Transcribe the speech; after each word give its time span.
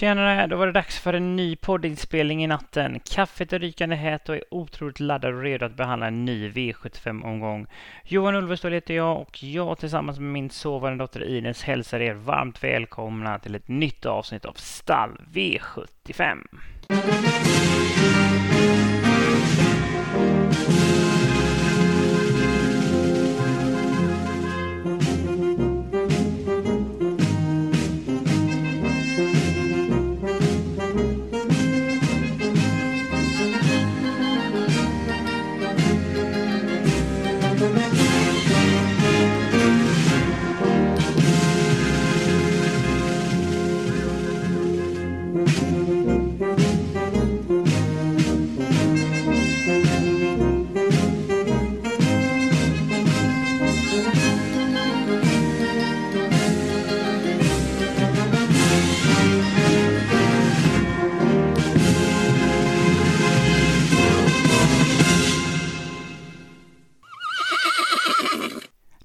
Tjenare, 0.00 0.46
då 0.46 0.56
var 0.56 0.66
det 0.66 0.72
dags 0.72 0.98
för 0.98 1.12
en 1.12 1.36
ny 1.36 1.56
poddinspelning 1.56 2.44
i 2.44 2.46
natten. 2.46 3.00
Kaffet 3.00 3.52
är 3.52 3.58
rykande 3.58 3.96
hett 3.96 4.28
och 4.28 4.34
är 4.36 4.44
otroligt 4.50 5.00
laddad 5.00 5.34
och 5.34 5.42
redo 5.42 5.66
att 5.66 5.76
behandla 5.76 6.06
en 6.06 6.24
ny 6.24 6.50
V75-omgång. 6.50 7.66
Johan 8.04 8.34
Ulvestål 8.34 8.72
heter 8.72 8.94
jag 8.94 9.20
och 9.20 9.42
jag 9.42 9.78
tillsammans 9.78 10.18
med 10.18 10.32
min 10.32 10.50
sovande 10.50 11.04
dotter 11.04 11.24
Ines 11.24 11.62
hälsar 11.62 12.00
er 12.00 12.14
varmt 12.14 12.64
välkomna 12.64 13.38
till 13.38 13.54
ett 13.54 13.68
nytt 13.68 14.06
avsnitt 14.06 14.44
av 14.44 14.52
Stall 14.52 15.20
V75. 15.32 16.38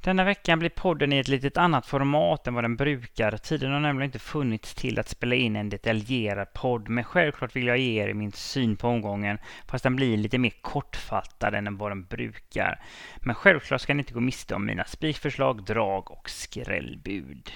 Denna 0.05 0.23
veckan 0.23 0.59
blir 0.59 0.69
podden 0.69 1.13
i 1.13 1.17
ett 1.17 1.27
litet 1.27 1.57
annat 1.57 1.85
format 1.85 2.47
än 2.47 2.53
vad 2.53 2.63
den 2.63 2.75
brukar. 2.75 3.37
Tiden 3.37 3.71
har 3.71 3.79
nämligen 3.79 4.07
inte 4.07 4.19
funnits 4.19 4.73
till 4.73 4.99
att 4.99 5.09
spela 5.09 5.35
in 5.35 5.55
en 5.55 5.69
detaljerad 5.69 6.53
podd, 6.53 6.89
men 6.89 7.03
självklart 7.03 7.55
vill 7.55 7.67
jag 7.67 7.77
ge 7.77 8.03
er 8.03 8.13
min 8.13 8.31
syn 8.31 8.75
på 8.75 8.87
omgången, 8.87 9.37
fast 9.67 9.83
den 9.83 9.95
blir 9.95 10.17
lite 10.17 10.37
mer 10.37 10.53
kortfattad 10.61 11.55
än 11.55 11.77
vad 11.77 11.91
den 11.91 12.05
brukar. 12.05 12.79
Men 13.17 13.35
självklart 13.35 13.81
ska 13.81 13.93
ni 13.93 13.99
inte 13.99 14.13
gå 14.13 14.19
miste 14.19 14.55
om 14.55 14.65
mina 14.65 14.85
spikförslag, 14.85 15.63
drag 15.63 16.11
och 16.11 16.29
skrällbud. 16.29 17.51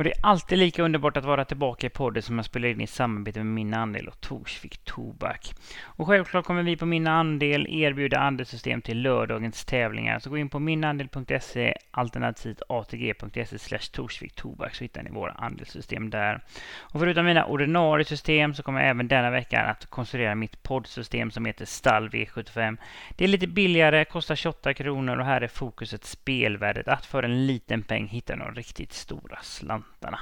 Och 0.00 0.04
det 0.04 0.10
är 0.10 0.26
alltid 0.26 0.58
lika 0.58 0.82
underbart 0.82 1.16
att 1.16 1.24
vara 1.24 1.44
tillbaka 1.44 1.86
i 1.86 1.90
podden 1.90 2.22
som 2.22 2.36
jag 2.36 2.44
spelar 2.44 2.68
in 2.68 2.80
i 2.80 2.86
samarbete 2.86 3.38
med 3.38 3.46
Min 3.46 3.74
Andel 3.74 4.08
och 4.08 4.20
Torsvik 4.20 4.84
Tobak. 4.84 5.54
Och 5.82 6.06
självklart 6.06 6.44
kommer 6.44 6.62
vi 6.62 6.76
på 6.76 6.86
Min 6.86 7.06
Andel 7.06 7.66
erbjuda 7.70 8.18
andelssystem 8.18 8.82
till 8.82 9.02
lördagens 9.02 9.64
tävlingar. 9.64 10.18
Så 10.18 10.30
gå 10.30 10.38
in 10.38 10.48
på 10.48 10.58
minandel.se 10.58 11.74
alternativt 11.90 12.62
atg.se 12.68 13.58
slash 13.58 13.92
Torsvik 13.92 14.34
Tobak 14.34 14.74
så 14.74 14.84
hittar 14.84 15.02
ni 15.02 15.10
våra 15.10 15.32
andelssystem 15.32 16.10
där. 16.10 16.44
Och 16.78 17.00
förutom 17.00 17.24
mina 17.24 17.44
ordinarie 17.44 18.04
system 18.04 18.54
så 18.54 18.62
kommer 18.62 18.80
jag 18.80 18.90
även 18.90 19.08
denna 19.08 19.30
vecka 19.30 19.60
att 19.60 19.86
konstruera 19.86 20.34
mitt 20.34 20.62
poddsystem 20.62 21.30
som 21.30 21.44
heter 21.44 21.64
Stall 21.64 22.08
V75. 22.08 22.76
Det 23.16 23.24
är 23.24 23.28
lite 23.28 23.46
billigare, 23.46 24.04
kostar 24.04 24.34
28 24.36 24.74
kronor 24.74 25.18
och 25.18 25.26
här 25.26 25.40
är 25.40 25.48
fokuset 25.48 26.04
spelvärdet. 26.04 26.88
Att 26.88 27.06
för 27.06 27.22
en 27.22 27.46
liten 27.46 27.82
peng 27.82 28.08
hitta 28.08 28.36
några 28.36 28.52
riktigt 28.52 28.92
stora 28.92 29.38
slantar 29.42 29.89
slantarna. 29.90 30.20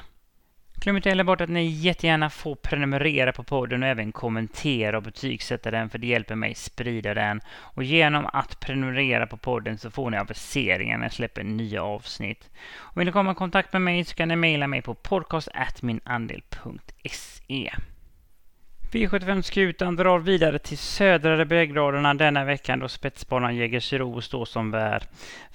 Glöm 0.81 0.97
inte 0.97 1.09
heller 1.09 1.25
bort 1.25 1.41
att 1.41 1.49
ni 1.49 1.65
jättegärna 1.65 2.31
får 2.31 2.55
prenumerera 2.55 3.33
på 3.33 3.43
podden 3.43 3.83
och 3.83 3.89
även 3.89 4.13
kommentera 4.13 4.97
och 4.97 5.03
betygsätta 5.03 5.71
den 5.71 5.91
för 5.91 5.99
det 5.99 6.07
hjälper 6.07 6.35
mig 6.35 6.55
sprida 6.55 7.15
den. 7.15 7.41
Och 7.51 7.85
genom 7.85 8.27
att 8.33 8.61
prenumerera 8.61 9.27
på 9.27 9.37
podden 9.37 9.79
så 9.79 9.91
får 9.91 10.11
ni 10.11 10.17
aviseringar 10.17 10.99
när 10.99 11.05
jag 11.05 11.13
släpper 11.13 11.45
nya 11.45 11.83
avsnitt. 11.83 12.51
Och 12.77 13.01
vill 13.01 13.07
ni 13.07 13.13
komma 13.13 13.33
i 13.33 13.35
kontakt 13.35 13.73
med 13.73 13.83
mig 13.83 14.05
så 14.05 14.15
kan 14.15 14.29
ni 14.29 14.37
mejla 14.37 14.67
mig 14.67 14.83
på 14.83 14.95
podcast.minandel.se. 14.95 17.73
V75-skutan 18.93 19.97
drar 19.97 20.19
vidare 20.19 20.59
till 20.59 20.79
södra 20.79 21.45
breddgraderna 21.45 22.15
denna 22.15 22.45
veckan 22.45 22.79
då 22.79 22.89
spetsbanan 22.89 23.57
Jägersro 23.57 24.21
står 24.21 24.45
som 24.45 24.71
värd. 24.71 25.03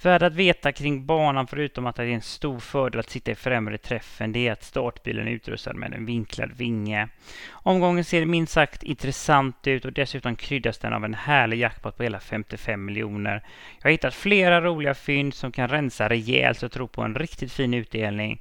Värd 0.02 0.22
att 0.22 0.34
veta 0.34 0.72
kring 0.72 1.06
banan 1.06 1.46
förutom 1.46 1.86
att 1.86 1.96
det 1.96 2.02
är 2.02 2.08
en 2.08 2.22
stor 2.22 2.58
fördel 2.58 3.00
att 3.00 3.10
sitta 3.10 3.30
i 3.30 3.34
främre 3.34 3.78
träffen 3.78 4.32
det 4.32 4.48
är 4.48 4.52
att 4.52 4.64
startbilen 4.64 5.28
är 5.28 5.32
utrustad 5.32 5.72
med 5.72 5.94
en 5.94 6.06
vinklad 6.06 6.52
vinge. 6.56 7.08
Omgången 7.52 8.04
ser 8.04 8.26
minst 8.26 8.52
sagt 8.52 8.82
intressant 8.82 9.66
ut 9.66 9.84
och 9.84 9.92
dessutom 9.92 10.36
kryddas 10.36 10.78
den 10.78 10.92
av 10.92 11.04
en 11.04 11.14
härlig 11.14 11.58
jackpot 11.58 11.96
på 11.96 12.02
hela 12.02 12.20
55 12.20 12.84
miljoner. 12.84 13.42
Jag 13.78 13.84
har 13.84 13.90
hittat 13.90 14.14
flera 14.14 14.60
roliga 14.60 14.94
fynd 14.94 15.34
som 15.34 15.52
kan 15.52 15.68
rensa 15.68 16.08
rejält 16.08 16.58
så 16.58 16.64
jag 16.64 16.72
tror 16.72 16.86
på 16.86 17.02
en 17.02 17.14
riktigt 17.14 17.52
fin 17.52 17.74
utdelning. 17.74 18.40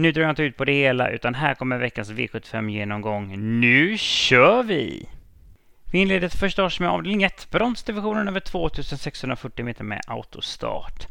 Nu 0.00 0.12
drar 0.12 0.22
jag 0.22 0.30
inte 0.30 0.42
ut 0.42 0.56
på 0.56 0.64
det 0.64 0.72
hela, 0.72 1.10
utan 1.10 1.34
här 1.34 1.54
kommer 1.54 1.78
veckans 1.78 2.10
V75-genomgång. 2.10 3.60
Nu 3.60 3.98
kör 3.98 4.62
vi! 4.62 5.08
Vi 5.90 5.98
inleder 5.98 6.28
förstås 6.28 6.72
första 6.72 6.82
med 6.82 6.92
avdelning 6.92 7.22
1, 7.22 7.50
bronsdivisionen 7.50 8.28
över 8.28 8.40
2640 8.40 9.64
meter 9.64 9.84
med 9.84 10.00
autostart. 10.06 11.06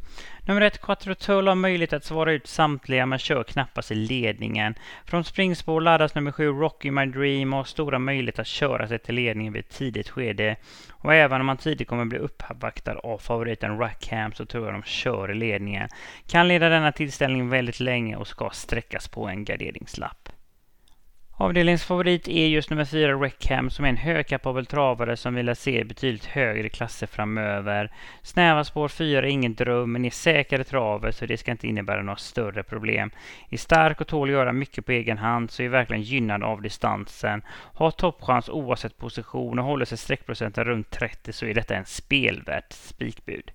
Nummer 0.46 0.62
1, 0.62 0.82
Quattro 0.82 1.16
Tull 1.16 1.48
har 1.48 1.56
möjlighet 1.56 1.94
att 1.94 2.04
svara 2.04 2.32
ut 2.32 2.48
samtliga 2.48 3.06
men 3.06 3.20
kör 3.20 3.44
knappast 3.44 3.92
i 3.92 3.96
ledningen. 3.96 4.76
Från 5.06 5.24
springspår 5.24 5.82
laddas 5.82 6.16
nummer 6.16 6.32
7, 6.32 6.48
Rocky 6.48 6.92
My 6.92 7.06
Dream 7.06 7.54
och 7.54 7.58
har 7.58 7.64
stora 7.64 8.00
möjligheter 8.00 8.42
att 8.42 8.48
köra 8.48 8.88
sig 8.88 9.00
till 9.00 9.16
ledningen 9.16 9.54
vid 9.54 9.60
ett 9.60 9.78
tidigt 9.78 10.10
skede. 10.10 10.56
Och 10.92 11.14
även 11.14 11.42
om 11.42 11.48
han 11.48 11.58
tidigt 11.58 11.88
kommer 11.88 12.06
bli 12.06 12.18
uppvaktad 12.18 12.96
av 12.96 13.18
favoriten 13.18 13.78
Rackham 13.78 14.34
så 14.34 14.46
tror 14.46 14.66
jag 14.66 14.74
de 14.74 14.84
kör 14.84 15.32
i 15.32 15.36
ledningen. 15.36 15.90
Kan 16.28 16.48
leda 16.48 16.70
denna 16.70 16.92
tillställning 16.92 17.50
väldigt 17.50 17.80
länge 17.80 18.16
och 18.16 18.28
ska 18.28 18.50
sträckas 18.54 19.08
på 19.08 19.28
en 19.28 19.46
garderingslapp. 19.46 20.27
Avdelningens 21.40 21.84
favorit 21.84 22.28
är 22.28 22.48
just 22.48 22.70
nummer 22.70 22.86
fyra 22.86 23.14
Reckham 23.14 23.70
som 23.70 23.86
är 23.86 23.90
en 23.90 23.98
högkapabel 23.98 24.66
travare 24.66 25.18
som 25.18 25.36
vill 25.36 25.56
se 25.56 25.84
betydligt 25.84 26.26
högre 26.26 26.70
klasser 26.70 27.08
framöver. 27.08 27.92
Snäva 28.22 28.64
spår 28.64 28.88
4 28.88 29.20
är 29.20 29.24
ingen 29.24 29.56
dröm 29.56 29.92
men 29.92 30.06
är 30.06 30.10
säkrare 30.10 30.64
traver 30.64 31.12
så 31.12 31.26
det 31.26 31.38
ska 31.38 31.52
inte 31.52 31.68
innebära 31.68 32.02
några 32.02 32.18
större 32.18 32.64
problem. 32.64 33.12
Är 33.50 33.58
stark 33.58 34.02
och 34.02 34.08
tål 34.08 34.30
att 34.30 34.34
göra 34.34 34.54
mycket 34.54 34.86
på 34.86 34.92
egen 34.92 35.18
hand 35.18 35.52
så 35.52 35.64
är 35.64 35.70
verkligen 35.70 36.02
gynnad 36.04 36.44
av 36.44 36.62
distansen. 36.62 37.42
Har 37.74 37.92
toppchans 37.92 38.50
oavsett 38.50 38.98
position 38.98 39.60
och 39.60 39.66
håller 39.66 39.86
sig 39.86 39.98
sträckprocenten 39.98 40.64
runt 40.64 40.92
30 40.92 41.34
så 41.34 41.46
är 41.46 41.54
detta 41.54 41.76
en 41.76 41.86
spelvärt 41.86 42.74
spikbud. 42.74 43.52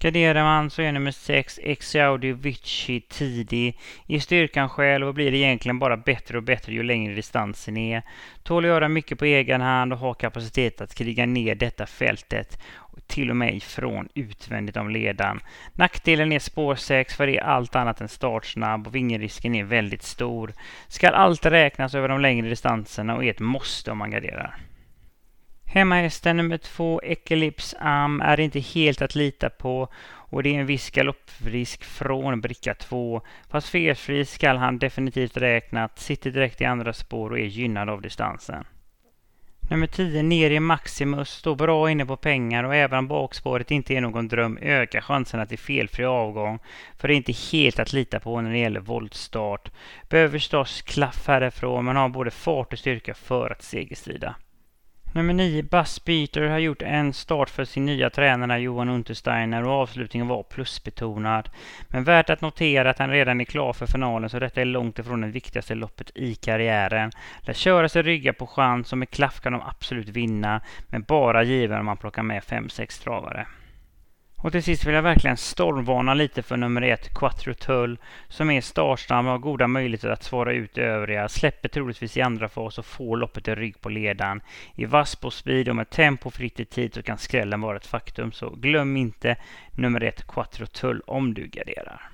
Garderar 0.00 0.42
man 0.42 0.70
så 0.70 0.82
är 0.82 0.92
nummer 0.92 1.10
6 1.10 1.60
Exiaudi 1.62 2.32
Vici 2.32 3.00
tidig. 3.00 3.78
I 4.06 4.20
styrkan 4.20 4.68
själv 4.68 5.08
och 5.08 5.14
blir 5.14 5.34
egentligen 5.34 5.78
bara 5.78 5.96
bättre 5.96 6.36
och 6.36 6.42
bättre 6.42 6.72
ju 6.72 6.82
längre 6.82 7.14
distansen 7.14 7.76
är. 7.76 8.02
Tål 8.42 8.64
att 8.64 8.68
göra 8.68 8.88
mycket 8.88 9.18
på 9.18 9.24
egen 9.24 9.60
hand 9.60 9.92
och 9.92 9.98
har 9.98 10.14
kapacitet 10.14 10.80
att 10.80 10.94
kriga 10.94 11.26
ner 11.26 11.54
detta 11.54 11.86
fältet 11.86 12.58
till 13.06 13.30
och 13.30 13.36
med 13.36 13.56
ifrån 13.56 14.08
utvändigt 14.14 14.76
om 14.76 14.90
ledan. 14.90 15.40
Nackdelen 15.72 16.32
är 16.32 16.38
spår 16.38 16.74
6 16.74 17.16
för 17.16 17.26
det 17.26 17.38
är 17.38 17.42
allt 17.42 17.76
annat 17.76 18.00
än 18.00 18.08
startsnabb 18.08 18.86
och 18.86 18.94
vingerisken 18.94 19.54
är 19.54 19.64
väldigt 19.64 20.02
stor. 20.02 20.52
Skall 20.88 21.14
allt 21.14 21.46
räknas 21.46 21.94
över 21.94 22.08
de 22.08 22.20
längre 22.20 22.48
distanserna 22.48 23.16
och 23.16 23.24
är 23.24 23.30
ett 23.30 23.40
måste 23.40 23.90
om 23.90 23.98
man 23.98 24.10
garderar. 24.10 24.67
Hemmahästen 25.70 26.36
nummer 26.36 26.58
två, 26.58 27.00
Eclipse 27.04 27.76
Am, 27.80 28.20
är 28.20 28.40
inte 28.40 28.60
helt 28.60 29.02
att 29.02 29.14
lita 29.14 29.50
på 29.50 29.88
och 30.30 30.42
det 30.42 30.56
är 30.56 30.60
en 30.60 30.66
viss 30.66 30.90
galopprisk 30.90 31.84
från 31.84 32.40
bricka 32.40 32.74
2. 32.74 33.20
Fast 33.50 33.68
felfri 33.68 34.24
skall 34.24 34.56
han 34.56 34.78
definitivt 34.78 35.36
räknat, 35.36 35.98
sitter 35.98 36.30
direkt 36.30 36.60
i 36.60 36.64
andra 36.64 36.92
spår 36.92 37.30
och 37.30 37.38
är 37.38 37.44
gynnad 37.44 37.88
av 37.90 38.02
distansen. 38.02 38.64
Nummer 39.70 39.86
10, 39.86 40.22
Neri 40.22 40.60
Maximus, 40.60 41.30
står 41.30 41.56
bra 41.56 41.90
inne 41.90 42.06
på 42.06 42.16
pengar 42.16 42.64
och 42.64 42.74
även 42.74 42.98
om 42.98 43.08
bakspåret 43.08 43.70
inte 43.70 43.94
är 43.94 44.00
någon 44.00 44.28
dröm 44.28 44.58
ökar 44.62 45.00
chanserna 45.00 45.46
till 45.46 45.58
felfri 45.58 46.04
avgång. 46.04 46.58
För 46.98 47.08
det 47.08 47.14
är 47.14 47.16
inte 47.16 47.34
helt 47.52 47.78
att 47.78 47.92
lita 47.92 48.20
på 48.20 48.40
när 48.40 48.50
det 48.50 48.58
gäller 48.58 48.80
voltstart. 48.80 49.70
Behöver 50.08 50.30
förstås 50.30 50.82
klaff 50.82 51.26
härifrån 51.26 51.84
men 51.84 51.96
har 51.96 52.08
både 52.08 52.30
fart 52.30 52.72
och 52.72 52.78
styrka 52.78 53.14
för 53.14 53.50
att 53.50 53.62
segerstrida. 53.62 54.34
Nummer 55.12 55.34
9, 55.34 55.62
Buzz 55.62 55.98
Peter, 55.98 56.42
har 56.42 56.58
gjort 56.58 56.82
en 56.82 57.12
start 57.12 57.50
för 57.50 57.64
sin 57.64 57.86
nya 57.86 58.10
tränare 58.10 58.60
Johan 58.60 58.88
Untersteiner 58.88 59.64
och 59.64 59.72
avslutningen 59.72 60.28
var 60.28 60.42
plusbetonad. 60.42 61.48
Men 61.88 62.04
värt 62.04 62.30
att 62.30 62.40
notera 62.40 62.90
att 62.90 62.98
han 62.98 63.10
redan 63.10 63.40
är 63.40 63.44
klar 63.44 63.72
för 63.72 63.86
finalen 63.86 64.30
så 64.30 64.38
detta 64.38 64.60
är 64.60 64.64
långt 64.64 64.98
ifrån 64.98 65.20
det 65.20 65.28
viktigaste 65.28 65.74
loppet 65.74 66.10
i 66.14 66.34
karriären. 66.34 67.10
Lär 67.40 67.54
köra 67.54 67.88
sig 67.88 68.02
rygga 68.02 68.32
på 68.32 68.46
chans 68.46 68.92
och 68.92 68.98
med 68.98 69.10
klaff 69.10 69.40
kan 69.40 69.52
de 69.52 69.62
absolut 69.62 70.08
vinna, 70.08 70.60
men 70.88 71.02
bara 71.02 71.42
given 71.42 71.78
om 71.78 71.86
man 71.86 71.96
plockar 71.96 72.22
med 72.22 72.42
5-6 72.42 73.02
travare. 73.02 73.46
Och 74.40 74.52
till 74.52 74.62
sist 74.62 74.84
vill 74.84 74.94
jag 74.94 75.02
verkligen 75.02 75.36
stormvarna 75.36 76.14
lite 76.14 76.42
för 76.42 76.56
nummer 76.56 76.82
ett, 76.82 77.14
Quattro 77.14 77.54
Tull, 77.54 77.98
som 78.28 78.50
är 78.50 78.60
startsnabb 78.60 79.26
och 79.26 79.32
har 79.32 79.38
goda 79.38 79.68
möjligheter 79.68 80.08
att 80.08 80.22
svara 80.22 80.52
ut 80.52 80.78
övriga. 80.78 81.28
Släpper 81.28 81.68
troligtvis 81.68 82.16
i 82.16 82.22
andra 82.22 82.48
fas 82.48 82.78
och 82.78 82.86
får 82.86 83.16
loppet 83.16 83.48
i 83.48 83.54
rygg 83.54 83.80
på 83.80 83.88
ledan. 83.88 84.40
I 84.74 84.84
vass 84.84 85.16
på 85.16 85.30
speed 85.30 85.68
och 85.68 85.76
med 85.76 85.90
tempo 85.90 86.30
fritt 86.30 86.60
i 86.60 86.64
tid 86.64 86.94
så 86.94 87.02
kan 87.02 87.18
skrällen 87.18 87.60
vara 87.60 87.76
ett 87.76 87.86
faktum. 87.86 88.32
Så 88.32 88.50
glöm 88.50 88.96
inte 88.96 89.36
nummer 89.70 90.02
ett, 90.02 90.26
Quattro 90.26 90.66
Tull, 90.66 91.02
om 91.06 91.34
du 91.34 91.46
garderar. 91.46 92.10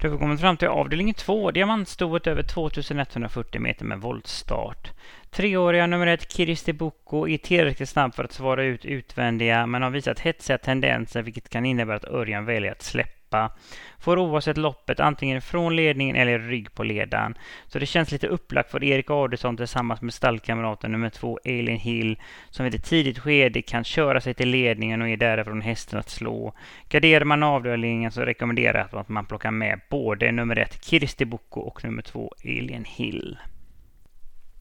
Då 0.00 0.08
har 0.08 0.12
vi 0.12 0.18
kommit 0.18 0.40
fram 0.40 0.56
till 0.56 0.68
avdelning 0.68 1.14
2, 1.14 1.50
diamantstoet 1.50 2.26
över 2.26 2.42
2140 2.42 3.60
meter 3.60 3.84
med 3.84 4.00
voltstart. 4.00 4.92
Treåriga 5.30 5.86
nummer 5.86 6.06
ett 6.06 6.32
Kiristi 6.32 6.72
Boko 6.72 7.28
är 7.28 7.38
tillräckligt 7.38 7.88
snabb 7.88 8.14
för 8.14 8.24
att 8.24 8.32
svara 8.32 8.64
ut 8.64 8.84
utvändiga 8.84 9.66
men 9.66 9.82
har 9.82 9.90
visat 9.90 10.20
hetsiga 10.20 10.58
tendenser 10.58 11.22
vilket 11.22 11.48
kan 11.48 11.66
innebära 11.66 11.96
att 11.96 12.04
Örjan 12.04 12.44
väljer 12.44 12.72
att 12.72 12.82
släppa. 12.82 13.52
Får 14.00 14.18
oavsett 14.18 14.56
loppet 14.56 15.00
antingen 15.00 15.42
från 15.42 15.76
ledningen 15.76 16.16
eller 16.16 16.38
rygg 16.38 16.74
på 16.74 16.82
ledan. 16.82 17.34
Så 17.66 17.78
det 17.78 17.86
känns 17.86 18.12
lite 18.12 18.26
upplagt 18.26 18.70
för 18.70 18.84
Erik 18.84 19.10
Adelsson 19.10 19.56
tillsammans 19.56 20.02
med 20.02 20.14
stallkamraten 20.14 20.92
nummer 20.92 21.10
två 21.10 21.38
Elin 21.44 21.76
Hill 21.76 22.18
som 22.50 22.64
vid 22.64 22.74
ett 22.74 22.84
tidigt 22.84 23.18
skede 23.18 23.62
kan 23.62 23.84
köra 23.84 24.20
sig 24.20 24.34
till 24.34 24.48
ledningen 24.48 25.02
och 25.02 25.08
är 25.08 25.16
därifrån 25.16 25.60
hästen 25.60 25.98
att 25.98 26.10
slå. 26.10 26.52
Garderar 26.88 27.24
man 27.24 27.42
avdelningen 27.42 28.12
så 28.12 28.20
rekommenderar 28.20 28.88
jag 28.92 29.00
att 29.00 29.08
man 29.08 29.26
plockar 29.26 29.50
med 29.50 29.80
både 29.90 30.32
nummer 30.32 30.58
ett 30.58 30.84
Kirsti 30.84 31.24
Boko 31.24 31.60
och 31.60 31.84
nummer 31.84 32.02
två 32.02 32.34
Elin 32.44 32.84
Hill. 32.84 33.38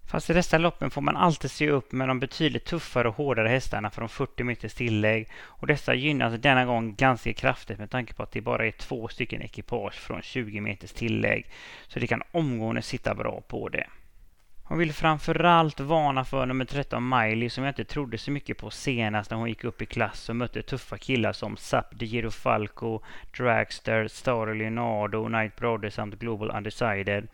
Fast 0.07 0.29
i 0.29 0.33
dessa 0.33 0.57
loppen 0.57 0.91
får 0.91 1.01
man 1.01 1.17
alltid 1.17 1.51
se 1.51 1.69
upp 1.69 1.91
med 1.91 2.07
de 2.07 2.19
betydligt 2.19 2.65
tuffare 2.65 3.07
och 3.07 3.15
hårdare 3.15 3.47
hästarna 3.47 3.89
från 3.89 4.09
40 4.09 4.43
meters 4.43 4.73
tillägg 4.73 5.29
och 5.43 5.67
dessa 5.67 5.93
gynnas 5.93 6.39
denna 6.39 6.65
gång 6.65 6.95
ganska 6.95 7.33
kraftigt 7.33 7.79
med 7.79 7.89
tanke 7.89 8.13
på 8.13 8.23
att 8.23 8.31
det 8.31 8.41
bara 8.41 8.67
är 8.67 8.71
två 8.71 9.07
stycken 9.07 9.41
ekipage 9.41 9.93
från 9.93 10.21
20 10.21 10.61
meters 10.61 10.91
tillägg 10.91 11.45
så 11.87 11.99
det 11.99 12.07
kan 12.07 12.23
omgående 12.31 12.81
sitta 12.81 13.15
bra 13.15 13.41
på 13.47 13.69
det. 13.69 13.87
Hon 14.63 14.77
vill 14.77 14.93
framförallt 14.93 15.79
varna 15.79 16.25
för 16.25 16.45
nummer 16.45 16.65
13 16.65 17.09
Miley 17.09 17.49
som 17.49 17.63
jag 17.63 17.71
inte 17.71 17.85
trodde 17.85 18.17
så 18.17 18.31
mycket 18.31 18.57
på 18.57 18.69
senast 18.69 19.31
när 19.31 19.37
hon 19.37 19.49
gick 19.49 19.63
upp 19.63 19.81
i 19.81 19.85
klass 19.85 20.29
och 20.29 20.35
mötte 20.35 20.61
tuffa 20.61 20.97
killar 20.97 21.33
som 21.33 21.57
Zap 21.57 21.85
de 21.91 22.05
Girofalco, 22.05 23.01
Dragster, 23.37 24.07
Star 24.07 24.53
Leonardo, 24.53 25.27
Night 25.27 25.55
Brother 25.55 25.89
samt 25.89 26.19
Global 26.19 26.51
Undecided. 26.51 27.27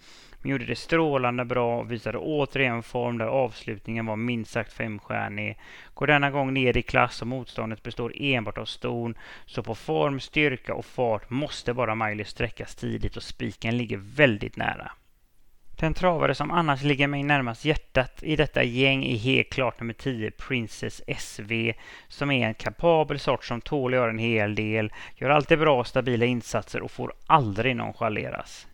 Men 0.44 0.52
gjorde 0.52 0.66
det 0.66 0.76
strålande 0.76 1.46
bra 1.46 1.80
och 1.80 1.92
visade 1.92 2.18
återigen 2.18 2.84
form 2.84 3.18
där 3.18 3.26
avslutningen 3.26 4.06
var 4.06 4.16
minst 4.16 4.52
sagt 4.52 4.74
femstjärnig. 4.74 5.58
Går 5.94 6.08
denna 6.08 6.32
gång 6.32 6.54
ner 6.54 6.78
i 6.78 6.82
klass 6.82 7.22
och 7.22 7.28
motståndet 7.28 7.84
består 7.84 8.14
enbart 8.16 8.58
av 8.58 8.66
ston. 8.66 9.16
Så 9.46 9.64
på 9.64 9.76
form, 9.76 10.20
styrka 10.20 10.74
och 10.74 10.86
fart 10.86 11.30
måste 11.30 11.74
bara 11.74 11.96
Miley 11.96 12.26
sträckas 12.26 12.76
tidigt 12.76 13.18
och 13.18 13.24
spiken 13.24 13.78
ligger 13.78 13.98
väldigt 13.98 14.58
nära. 14.58 14.92
Den 15.80 15.94
travare 15.94 16.36
som 16.36 16.52
annars 16.52 16.84
ligger 16.84 17.08
mig 17.08 17.24
närmast 17.24 17.66
hjärtat 17.66 18.24
i 18.24 18.36
detta 18.36 18.64
gäng 18.64 19.06
är 19.06 19.18
helt 19.18 19.50
klart 19.50 19.80
nummer 19.80 19.94
10 19.94 20.32
Princess 20.32 21.02
SV 21.08 21.74
som 22.08 22.32
är 22.32 22.48
en 22.48 22.54
kapabel 22.54 23.20
sort 23.20 23.46
som 23.46 23.62
tål 23.62 23.94
att 23.94 23.98
göra 23.98 24.10
en 24.10 24.18
hel 24.18 24.56
del, 24.56 24.94
gör 25.16 25.30
alltid 25.30 25.60
bra 25.60 25.80
och 25.80 25.88
stabila 25.88 26.26
insatser 26.26 26.82
och 26.82 26.92
får 26.92 27.14
aldrig 27.28 27.76
nonchaleras. 27.76 28.68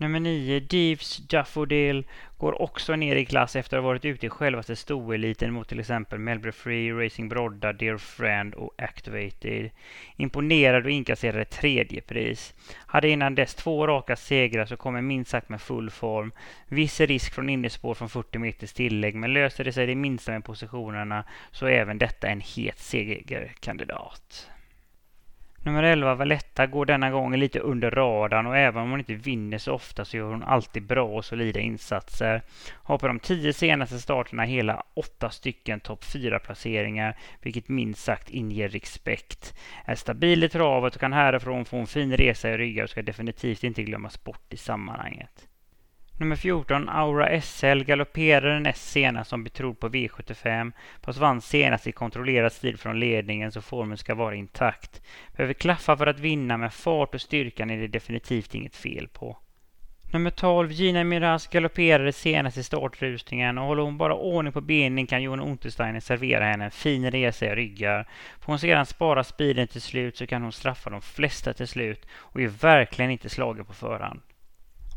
Nummer 0.00 0.20
9, 0.20 0.60
Deeves 0.60 1.16
Daffodil, 1.16 2.04
går 2.38 2.62
också 2.62 2.96
ner 2.96 3.16
i 3.16 3.24
klass 3.24 3.56
efter 3.56 3.76
att 3.76 3.82
ha 3.82 3.88
varit 3.88 4.04
ute 4.04 4.26
i 4.26 4.28
självaste 4.28 4.76
stoeliten 4.76 5.52
mot 5.52 5.68
till 5.68 5.80
exempel 5.80 6.18
Melbury 6.18 6.52
Free, 6.52 6.92
Racing 6.92 7.28
Brodda, 7.28 7.72
Dear 7.72 7.98
Friend 7.98 8.54
och 8.54 8.74
Activated. 8.78 9.70
Imponerad 10.16 10.84
och 10.84 10.90
inkasserade 10.90 11.44
tredje 11.44 12.00
pris. 12.00 12.54
Hade 12.86 13.08
innan 13.08 13.34
dess 13.34 13.54
två 13.54 13.86
raka 13.86 14.16
segrar 14.16 14.66
så 14.66 14.76
kommer 14.76 15.02
minst 15.02 15.30
sagt 15.30 15.48
med 15.48 15.60
full 15.60 15.90
form. 15.90 16.32
Viss 16.68 17.00
risk 17.00 17.34
från 17.34 17.48
innerspår 17.48 17.94
från 17.94 18.08
40 18.08 18.38
meters 18.38 18.72
tillägg 18.72 19.14
men 19.14 19.32
löser 19.32 19.64
det 19.64 19.72
sig 19.72 19.86
det 19.86 19.94
minsta 19.94 20.32
med 20.32 20.44
positionerna 20.44 21.24
så 21.50 21.66
är 21.66 21.72
även 21.72 21.98
detta 21.98 22.28
en 22.28 22.40
het 22.40 22.78
segerkandidat. 22.78 24.50
Nummer 25.62 25.82
11, 25.82 26.14
Valletta, 26.14 26.66
går 26.66 26.86
denna 26.86 27.10
gång 27.10 27.36
lite 27.36 27.58
under 27.58 27.90
radarn 27.90 28.46
och 28.46 28.56
även 28.56 28.82
om 28.82 28.90
hon 28.90 28.98
inte 28.98 29.14
vinner 29.14 29.58
så 29.58 29.72
ofta 29.72 30.04
så 30.04 30.16
gör 30.16 30.30
hon 30.30 30.42
alltid 30.42 30.86
bra 30.86 31.04
och 31.08 31.24
solida 31.24 31.60
insatser. 31.60 32.42
Har 32.72 32.98
på 32.98 33.06
de 33.06 33.18
tio 33.18 33.52
senaste 33.52 33.98
starterna 33.98 34.42
hela 34.42 34.82
åtta 34.94 35.30
stycken 35.30 35.80
topp 35.80 36.04
4-placeringar, 36.04 37.16
vilket 37.42 37.68
minst 37.68 38.04
sagt 38.04 38.30
inger 38.30 38.68
respekt. 38.68 39.54
Är 39.84 39.94
stabil 39.94 40.44
i 40.44 40.48
travet 40.48 40.94
och 40.94 41.00
kan 41.00 41.12
härifrån 41.12 41.64
få 41.64 41.76
en 41.76 41.86
fin 41.86 42.16
resa 42.16 42.50
i 42.50 42.58
ryggar 42.58 42.84
och 42.84 42.90
ska 42.90 43.02
definitivt 43.02 43.64
inte 43.64 43.82
glömmas 43.82 44.24
bort 44.24 44.52
i 44.52 44.56
sammanhanget. 44.56 45.49
Nummer 46.20 46.36
14, 46.36 46.88
Aura 46.88 47.40
SL, 47.40 47.82
galopperade 47.84 48.60
näst 48.60 48.90
senast 48.90 49.30
som 49.30 49.44
betrodd 49.44 49.80
på 49.80 49.88
V75, 49.88 50.72
fast 51.02 51.18
vann 51.18 51.40
senast 51.40 51.86
i 51.86 51.92
kontrollerad 51.92 52.52
stil 52.52 52.76
från 52.76 53.00
ledningen 53.00 53.52
så 53.52 53.62
formen 53.62 53.98
ska 53.98 54.14
vara 54.14 54.34
intakt. 54.34 55.02
Behöver 55.36 55.54
klaffa 55.54 55.96
för 55.96 56.06
att 56.06 56.18
vinna, 56.18 56.56
men 56.56 56.70
fart 56.70 57.14
och 57.14 57.20
styrkan 57.20 57.70
är 57.70 57.76
det 57.76 57.88
definitivt 57.88 58.54
inget 58.54 58.76
fel 58.76 59.08
på. 59.08 59.38
Nummer 60.12 60.30
12, 60.30 60.72
Gina 60.72 61.04
Miraz 61.04 61.46
galopperade 61.46 62.12
senast 62.12 62.56
i 62.56 62.62
startrusningen 62.62 63.58
och 63.58 63.64
håller 63.64 63.82
hon 63.82 63.98
bara 63.98 64.14
ordning 64.14 64.52
på 64.52 64.60
benen 64.60 65.06
kan 65.06 65.22
Jon 65.22 65.40
Untersteiner 65.40 66.00
servera 66.00 66.44
henne 66.44 66.64
en 66.64 66.70
fin 66.70 67.10
resa 67.10 67.46
i 67.46 67.54
ryggar. 67.54 68.08
Får 68.40 68.52
hon 68.52 68.58
sedan 68.58 68.86
spara 68.86 69.24
speeden 69.24 69.68
till 69.68 69.82
slut 69.82 70.16
så 70.16 70.26
kan 70.26 70.42
hon 70.42 70.52
straffa 70.52 70.90
de 70.90 71.02
flesta 71.02 71.52
till 71.52 71.68
slut 71.68 72.06
och 72.12 72.40
är 72.40 72.48
verkligen 72.48 73.10
inte 73.10 73.28
slagen 73.28 73.64
på 73.64 73.72
förhand. 73.72 74.20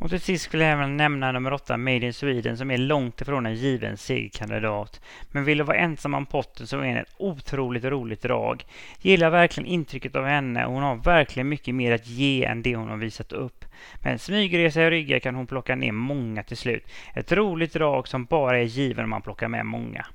Och 0.04 0.10
till 0.10 0.22
sist 0.22 0.44
skulle 0.44 0.64
jag 0.64 0.74
även 0.74 0.98
nämna 0.98 1.32
nummer 1.32 1.54
8, 1.54 1.78
Made 1.78 2.06
in 2.06 2.14
Sweden, 2.14 2.58
som 2.58 2.72
är 2.72 2.78
långt 2.78 3.22
ifrån 3.22 3.46
en 3.46 3.56
given 3.56 3.98
segerkandidat. 3.98 5.02
Men 5.32 5.46
vill 5.46 5.58
du 5.58 5.64
vara 5.64 5.78
ensam 5.78 6.14
om 6.14 6.26
potten 6.26 6.68
så 6.68 6.80
är 6.80 6.94
det 6.94 7.00
ett 7.00 7.16
otroligt 7.18 7.84
roligt 7.84 8.22
drag. 8.22 8.66
Gillar 9.02 9.30
verkligen 9.30 9.70
intrycket 9.70 10.16
av 10.16 10.26
henne 10.26 10.66
och 10.66 10.74
hon 10.74 10.84
har 10.84 10.96
verkligen 10.96 11.50
mycket 11.50 11.76
mer 11.76 11.92
att 11.92 12.08
ge 12.08 12.46
än 12.46 12.62
det 12.62 12.76
hon 12.76 12.90
har 12.90 12.98
visat 12.98 13.32
upp. 13.32 13.66
Med 14.02 14.14
en 14.14 14.20
smygresa 14.20 14.82
i 14.82 14.90
ryggar 14.90 15.20
kan 15.20 15.36
hon 15.36 15.48
plocka 15.48 15.76
ner 15.76 15.92
många 15.92 16.44
till 16.44 16.58
slut. 16.58 16.88
Ett 17.14 17.32
roligt 17.32 17.74
drag 17.74 18.08
som 18.08 18.26
bara 18.26 18.60
är 18.60 18.64
given 18.64 19.04
om 19.04 19.10
man 19.10 19.22
plockar 19.22 19.48
med 19.48 19.66
många. 19.66 20.06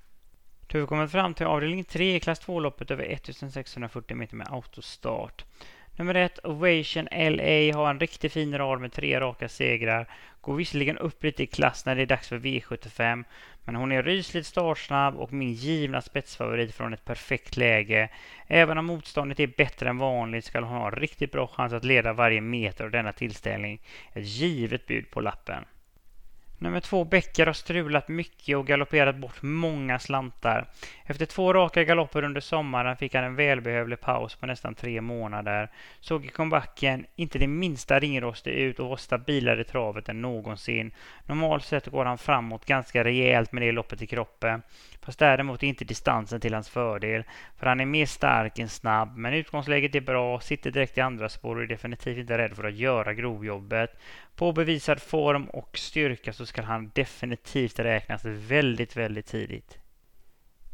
Då 0.67 0.79
har 0.79 0.81
vi 0.81 0.87
kommit 0.87 1.11
fram 1.11 1.35
till 1.35 1.47
avdelning 1.47 1.85
3 1.85 2.17
i 2.17 2.21
klass 2.21 2.47
2-loppet 2.47 2.91
över 2.91 3.05
1640 3.05 4.17
meter 4.17 4.37
med 4.37 4.47
autostart. 4.51 5.45
Nummer 5.99 6.15
ett, 6.15 6.39
Ovation 6.45 7.09
LA, 7.13 7.77
har 7.77 7.91
en 7.91 8.01
riktigt 8.01 8.33
fin 8.33 8.59
rad 8.59 8.81
med 8.81 8.93
tre 8.93 9.21
raka 9.21 9.49
segrar. 9.49 10.07
Går 10.41 10.57
visserligen 10.57 10.99
upp 10.99 11.25
lite 11.25 11.43
i 11.43 11.47
klass 11.47 11.87
när 11.87 11.97
det 11.97 12.03
är 12.03 12.07
dags 12.07 12.29
för 12.29 12.39
V75, 12.39 13.25
men 13.65 13.77
hon 13.77 13.93
är 13.93 14.03
rysligt 14.03 14.47
startsnabb 14.47 15.17
och 15.17 15.33
min 15.33 15.53
givna 15.53 16.01
spetsfavorit 16.01 16.75
från 16.75 16.93
ett 16.93 17.05
perfekt 17.05 17.57
läge. 17.57 18.09
Även 18.47 18.79
om 18.79 18.87
motståndet 18.87 19.41
är 19.41 19.53
bättre 19.57 19.89
än 19.89 19.99
vanligt 19.99 20.45
ska 20.45 20.61
hon 20.61 20.69
ha 20.69 20.87
en 20.87 20.97
riktigt 20.97 21.33
bra 21.33 21.47
chans 21.47 21.73
att 21.73 21.85
leda 21.85 22.13
varje 22.13 22.41
meter 22.41 22.85
av 22.85 22.91
denna 22.91 23.13
tillställning. 23.13 23.81
Ett 24.13 24.27
givet 24.27 24.87
bud 24.87 25.11
på 25.11 25.21
lappen. 25.21 25.65
Nummer 26.61 26.81
två, 26.81 27.05
Becker, 27.05 27.47
har 27.47 27.53
strulat 27.53 28.09
mycket 28.09 28.57
och 28.57 28.67
galopperat 28.67 29.17
bort 29.17 29.43
många 29.43 29.99
slantar. 29.99 30.71
Efter 31.05 31.27
två 31.27 31.53
raka 31.53 31.85
galopper 31.85 32.25
under 32.25 32.41
sommaren 32.41 32.97
fick 32.97 33.15
han 33.15 33.25
en 33.25 33.35
välbehövlig 33.35 34.01
paus 34.01 34.37
på 34.37 34.47
nästan 34.47 34.75
tre 34.75 35.01
månader. 35.01 35.71
Såg 36.01 36.25
i 36.25 36.29
comebacken 36.29 37.07
inte 37.17 37.39
det 37.39 37.47
minsta 37.47 37.99
ringrostig 37.99 38.51
ut 38.51 38.81
och 38.81 38.89
var 38.89 38.97
stabilare 38.97 39.61
i 39.61 39.65
travet 39.65 40.09
än 40.09 40.23
någonsin. 40.23 40.93
Normalt 41.27 41.65
sett 41.65 41.87
går 41.87 42.05
han 42.05 42.19
framåt 42.19 42.65
ganska 42.65 43.05
rejält 43.05 43.53
med 43.53 43.63
det 43.63 43.73
loppet 43.73 44.03
i 44.03 44.07
kroppen. 44.07 44.63
Fast 45.05 45.19
däremot 45.19 45.63
är 45.63 45.67
inte 45.67 45.85
distansen 45.85 46.41
till 46.41 46.55
hans 46.55 46.69
fördel. 46.69 47.25
För 47.57 47.67
han 47.67 47.81
är 47.81 47.87
mer 47.87 48.07
stark 48.07 48.59
än 48.59 48.69
snabb. 48.69 49.17
Men 49.17 49.35
utgångsläget 49.35 49.95
är 49.95 50.01
bra, 50.01 50.41
sitter 50.41 50.71
direkt 50.71 50.99
i 50.99 51.01
andra 51.01 51.29
spår 51.29 51.57
och 51.57 51.63
är 51.63 51.67
definitivt 51.67 52.19
inte 52.19 52.39
rädd 52.39 52.57
för 52.57 52.65
att 52.65 52.75
göra 52.75 53.15
grovjobbet. 53.15 53.91
På 54.37 54.53
bevisad 54.53 55.03
form 55.03 55.45
och 55.45 55.79
styrka 55.79 56.33
så 56.33 56.47
ska 56.47 56.63
han 56.63 56.91
definitivt 56.95 57.79
räknas 57.79 58.25
väldigt, 58.25 58.97
väldigt 58.97 59.27
tidigt. 59.27 59.79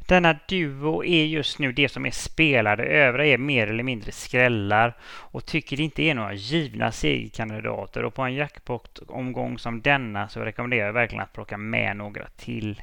Denna 0.09 0.39
duo 0.49 1.05
är 1.05 1.25
just 1.25 1.59
nu 1.59 1.73
det 1.73 1.89
som 1.89 2.07
är 2.07 2.11
spelade. 2.11 2.85
Övriga 2.85 3.35
är 3.35 3.39
mer 3.39 3.67
eller 3.67 3.83
mindre 3.83 4.13
skrällar 4.13 4.97
och 5.05 5.47
tycker 5.47 5.77
det 5.77 5.83
inte 5.83 6.03
är 6.03 6.15
några 6.15 6.35
givna 6.35 6.93
segerkandidater. 6.93 8.05
Och 8.05 8.15
på 8.15 8.23
en 8.23 8.35
jackpot-omgång 8.35 9.59
som 9.59 9.83
denna 9.83 10.29
så 10.29 10.41
rekommenderar 10.41 10.87
jag 10.87 10.93
verkligen 10.93 11.23
att 11.23 11.33
plocka 11.33 11.57
med 11.57 11.97
några 11.97 12.27
till. 12.37 12.83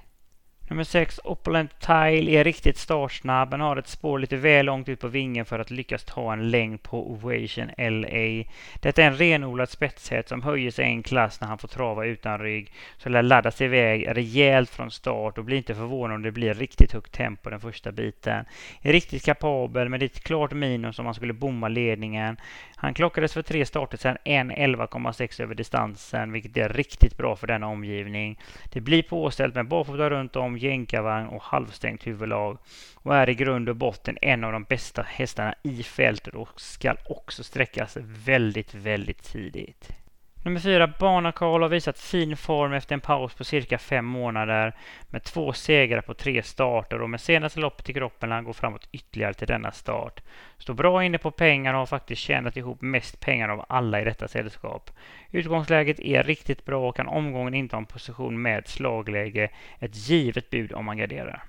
Nummer 0.71 0.83
6, 0.83 1.19
Opulent 1.23 1.79
Tile, 1.79 2.31
är 2.31 2.43
riktigt 2.43 2.77
startsnabb 2.77 3.51
men 3.51 3.61
har 3.61 3.77
ett 3.77 3.87
spår 3.87 4.19
lite 4.19 4.35
väl 4.35 4.65
långt 4.65 4.89
ut 4.89 4.99
på 4.99 5.07
vingen 5.07 5.45
för 5.45 5.59
att 5.59 5.71
lyckas 5.71 6.03
ta 6.03 6.33
en 6.33 6.49
längd 6.49 6.83
på 6.83 7.11
Ovation 7.11 7.71
LA. 7.77 8.43
Detta 8.79 9.03
är 9.03 9.07
en 9.07 9.17
renodlad 9.17 9.69
spetshäst 9.69 10.29
som 10.29 10.41
höjer 10.41 10.71
sig 10.71 10.85
en 10.85 11.03
klass 11.03 11.41
när 11.41 11.47
han 11.47 11.57
får 11.57 11.67
trava 11.67 12.05
utan 12.05 12.39
rygg. 12.39 12.71
Så 12.97 13.09
lär 13.09 13.21
laddas 13.21 13.61
iväg 13.61 14.07
rejält 14.17 14.69
från 14.69 14.91
start 14.91 15.37
och 15.37 15.45
blir 15.45 15.57
inte 15.57 15.75
förvånad 15.75 16.15
om 16.15 16.21
det 16.21 16.31
blir 16.31 16.53
riktigt 16.53 16.93
högt 16.93 17.11
tempo 17.11 17.49
den 17.49 17.59
första 17.59 17.91
biten. 17.91 18.45
Är 18.81 18.91
riktigt 18.91 19.25
kapabel 19.25 19.89
men 19.89 19.99
det 19.99 20.03
är 20.03 20.09
ett 20.09 20.23
klart 20.23 20.51
minus 20.51 20.99
om 20.99 21.05
han 21.05 21.15
skulle 21.15 21.33
bomma 21.33 21.67
ledningen. 21.67 22.37
Han 22.75 22.93
klockades 22.93 23.33
för 23.33 23.41
tre 23.41 23.65
starter 23.65 23.97
sedan 23.97 24.17
1.11,6 24.25 25.41
över 25.41 25.55
distansen 25.55 26.31
vilket 26.31 26.57
är 26.57 26.69
riktigt 26.69 27.17
bra 27.17 27.35
för 27.35 27.47
denna 27.47 27.67
omgivning. 27.67 28.39
Det 28.73 28.81
blir 28.81 29.03
påställt 29.03 29.55
med 29.55 29.67
barfota 29.67 30.09
runt 30.09 30.35
om 30.35 30.60
jänkarvagn 30.61 31.27
och 31.27 31.41
halvstängt 31.41 32.07
huvudlag 32.07 32.57
och 32.95 33.15
är 33.15 33.29
i 33.29 33.35
grund 33.35 33.69
och 33.69 33.75
botten 33.75 34.17
en 34.21 34.43
av 34.43 34.51
de 34.51 34.63
bästa 34.63 35.01
hästarna 35.01 35.55
i 35.63 35.83
fältet 35.83 36.35
och 36.35 36.61
ska 36.61 36.95
också 37.05 37.43
sträckas 37.43 37.97
väldigt, 38.01 38.73
väldigt 38.73 39.23
tidigt. 39.23 40.00
Nummer 40.43 40.59
fyra, 40.59 40.93
Barnakarl 40.99 41.61
har 41.61 41.69
visat 41.69 41.99
fin 41.99 42.37
form 42.37 42.73
efter 42.73 42.93
en 42.93 43.01
paus 43.01 43.33
på 43.33 43.43
cirka 43.43 43.77
fem 43.77 44.05
månader 44.05 44.75
med 45.09 45.23
två 45.23 45.53
segrar 45.53 46.01
på 46.01 46.13
tre 46.13 46.43
starter 46.43 47.01
och 47.01 47.09
med 47.09 47.21
senaste 47.21 47.59
loppet 47.59 47.89
i 47.89 47.93
kroppen 47.93 48.29
lär 48.29 48.35
han 48.35 48.43
gå 48.43 48.53
framåt 48.53 48.89
ytterligare 48.91 49.33
till 49.33 49.47
denna 49.47 49.71
start. 49.71 50.21
Står 50.57 50.73
bra 50.73 51.03
inne 51.03 51.17
på 51.17 51.31
pengar 51.31 51.73
och 51.73 51.79
har 51.79 51.85
faktiskt 51.85 52.21
tjänat 52.21 52.57
ihop 52.57 52.81
mest 52.81 53.19
pengar 53.19 53.49
av 53.49 53.65
alla 53.69 54.01
i 54.01 54.03
detta 54.03 54.27
sällskap. 54.27 54.89
Utgångsläget 55.31 55.99
är 55.99 56.23
riktigt 56.23 56.65
bra 56.65 56.89
och 56.89 56.95
kan 56.95 57.07
omgången 57.07 57.53
inta 57.53 57.77
en 57.77 57.85
position 57.85 58.41
med 58.41 58.67
slagläge. 58.67 59.49
Ett 59.79 59.95
givet 59.95 60.49
bud 60.49 60.73
om 60.73 60.85
man 60.85 60.97
garderar. 60.97 61.43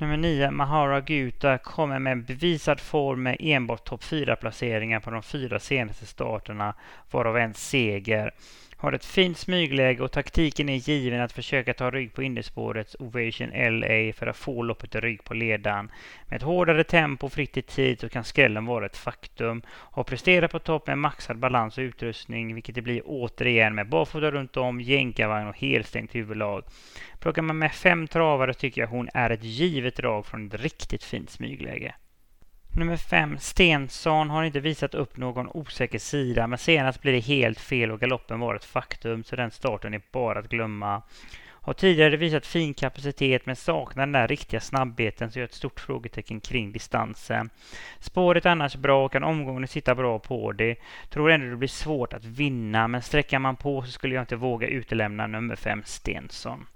Nummer 0.00 0.16
9, 0.16 0.50
Mahara 0.50 1.00
Guta, 1.00 1.58
kommer 1.58 1.98
med 1.98 2.24
bevisad 2.24 2.80
form 2.80 3.22
med 3.22 3.36
enbart 3.40 3.84
topp 3.84 4.02
4-placeringar 4.02 5.00
på 5.00 5.10
de 5.10 5.22
fyra 5.22 5.58
senaste 5.58 6.06
starterna, 6.06 6.74
varav 7.10 7.38
en 7.38 7.54
seger. 7.54 8.34
Har 8.80 8.92
ett 8.92 9.04
fint 9.04 9.38
smygläge 9.38 10.02
och 10.02 10.12
taktiken 10.12 10.68
är 10.68 10.76
given 10.76 11.20
att 11.20 11.32
försöka 11.32 11.74
ta 11.74 11.90
rygg 11.90 12.14
på 12.14 12.22
innerspårets 12.22 12.96
Ovation 12.98 13.50
LA 13.50 14.12
för 14.12 14.26
att 14.26 14.36
få 14.36 14.62
loppet 14.62 14.94
i 14.94 15.00
rygg 15.00 15.24
på 15.24 15.34
ledan. 15.34 15.90
Med 16.26 16.36
ett 16.36 16.42
hårdare 16.42 16.84
tempo 16.84 17.28
fritt 17.28 17.56
i 17.56 17.62
tid 17.62 18.00
så 18.00 18.08
kan 18.08 18.24
skrällen 18.24 18.66
vara 18.66 18.86
ett 18.86 18.96
faktum. 18.96 19.62
Har 19.68 20.04
presterat 20.04 20.50
på 20.50 20.58
topp 20.58 20.86
med 20.86 20.98
maxad 20.98 21.38
balans 21.38 21.78
och 21.78 21.82
utrustning, 21.82 22.54
vilket 22.54 22.74
det 22.74 22.82
blir 22.82 23.02
återigen 23.04 23.74
med 23.74 23.88
barfota 23.88 24.30
runt 24.30 24.56
om, 24.56 24.80
jänkarvagn 24.80 25.48
och 25.48 25.58
helstängt 25.58 26.14
huvudlag. 26.14 26.64
Plockar 27.20 27.42
man 27.42 27.58
med 27.58 27.72
fem 27.72 28.08
travare 28.08 28.54
tycker 28.54 28.80
jag 28.80 28.88
hon 28.88 29.08
är 29.14 29.30
ett 29.30 29.44
givet 29.44 29.96
drag 29.96 30.26
från 30.26 30.46
ett 30.46 30.60
riktigt 30.60 31.04
fint 31.04 31.30
smygläge. 31.30 31.94
Nummer 32.78 32.96
fem, 32.96 33.38
Stensson, 33.38 34.30
har 34.30 34.44
inte 34.44 34.60
visat 34.60 34.94
upp 34.94 35.16
någon 35.16 35.48
osäker 35.48 35.98
sida, 35.98 36.46
men 36.46 36.58
senast 36.58 37.02
blev 37.02 37.14
det 37.14 37.20
helt 37.20 37.60
fel 37.60 37.90
och 37.90 38.00
galoppen 38.00 38.40
var 38.40 38.54
ett 38.54 38.64
faktum, 38.64 39.24
så 39.24 39.36
den 39.36 39.50
starten 39.50 39.94
är 39.94 40.02
bara 40.12 40.38
att 40.38 40.48
glömma. 40.48 41.02
Har 41.44 41.72
tidigare 41.72 42.16
visat 42.16 42.46
fin 42.46 42.74
kapacitet 42.74 43.46
men 43.46 43.56
saknar 43.56 44.02
den 44.02 44.12
där 44.12 44.28
riktiga 44.28 44.60
snabbheten 44.60 45.30
så 45.30 45.38
jag 45.38 45.42
har 45.42 45.48
ett 45.48 45.54
stort 45.54 45.80
frågetecken 45.80 46.40
kring 46.40 46.72
distansen. 46.72 47.50
Spåret 48.00 48.46
är 48.46 48.50
annars 48.50 48.76
bra 48.76 49.04
och 49.04 49.12
kan 49.12 49.24
omgående 49.24 49.68
sitta 49.68 49.94
bra 49.94 50.18
på 50.18 50.52
det. 50.52 50.76
Tror 51.10 51.30
ändå 51.30 51.50
det 51.50 51.56
blir 51.56 51.68
svårt 51.68 52.12
att 52.12 52.24
vinna 52.24 52.88
men 52.88 53.02
sträcker 53.02 53.38
man 53.38 53.56
på 53.56 53.82
så 53.82 53.90
skulle 53.90 54.14
jag 54.14 54.22
inte 54.22 54.36
våga 54.36 54.66
utelämna 54.66 55.26
nummer 55.26 55.56
fem 55.56 55.82
Stensson. 55.84 56.66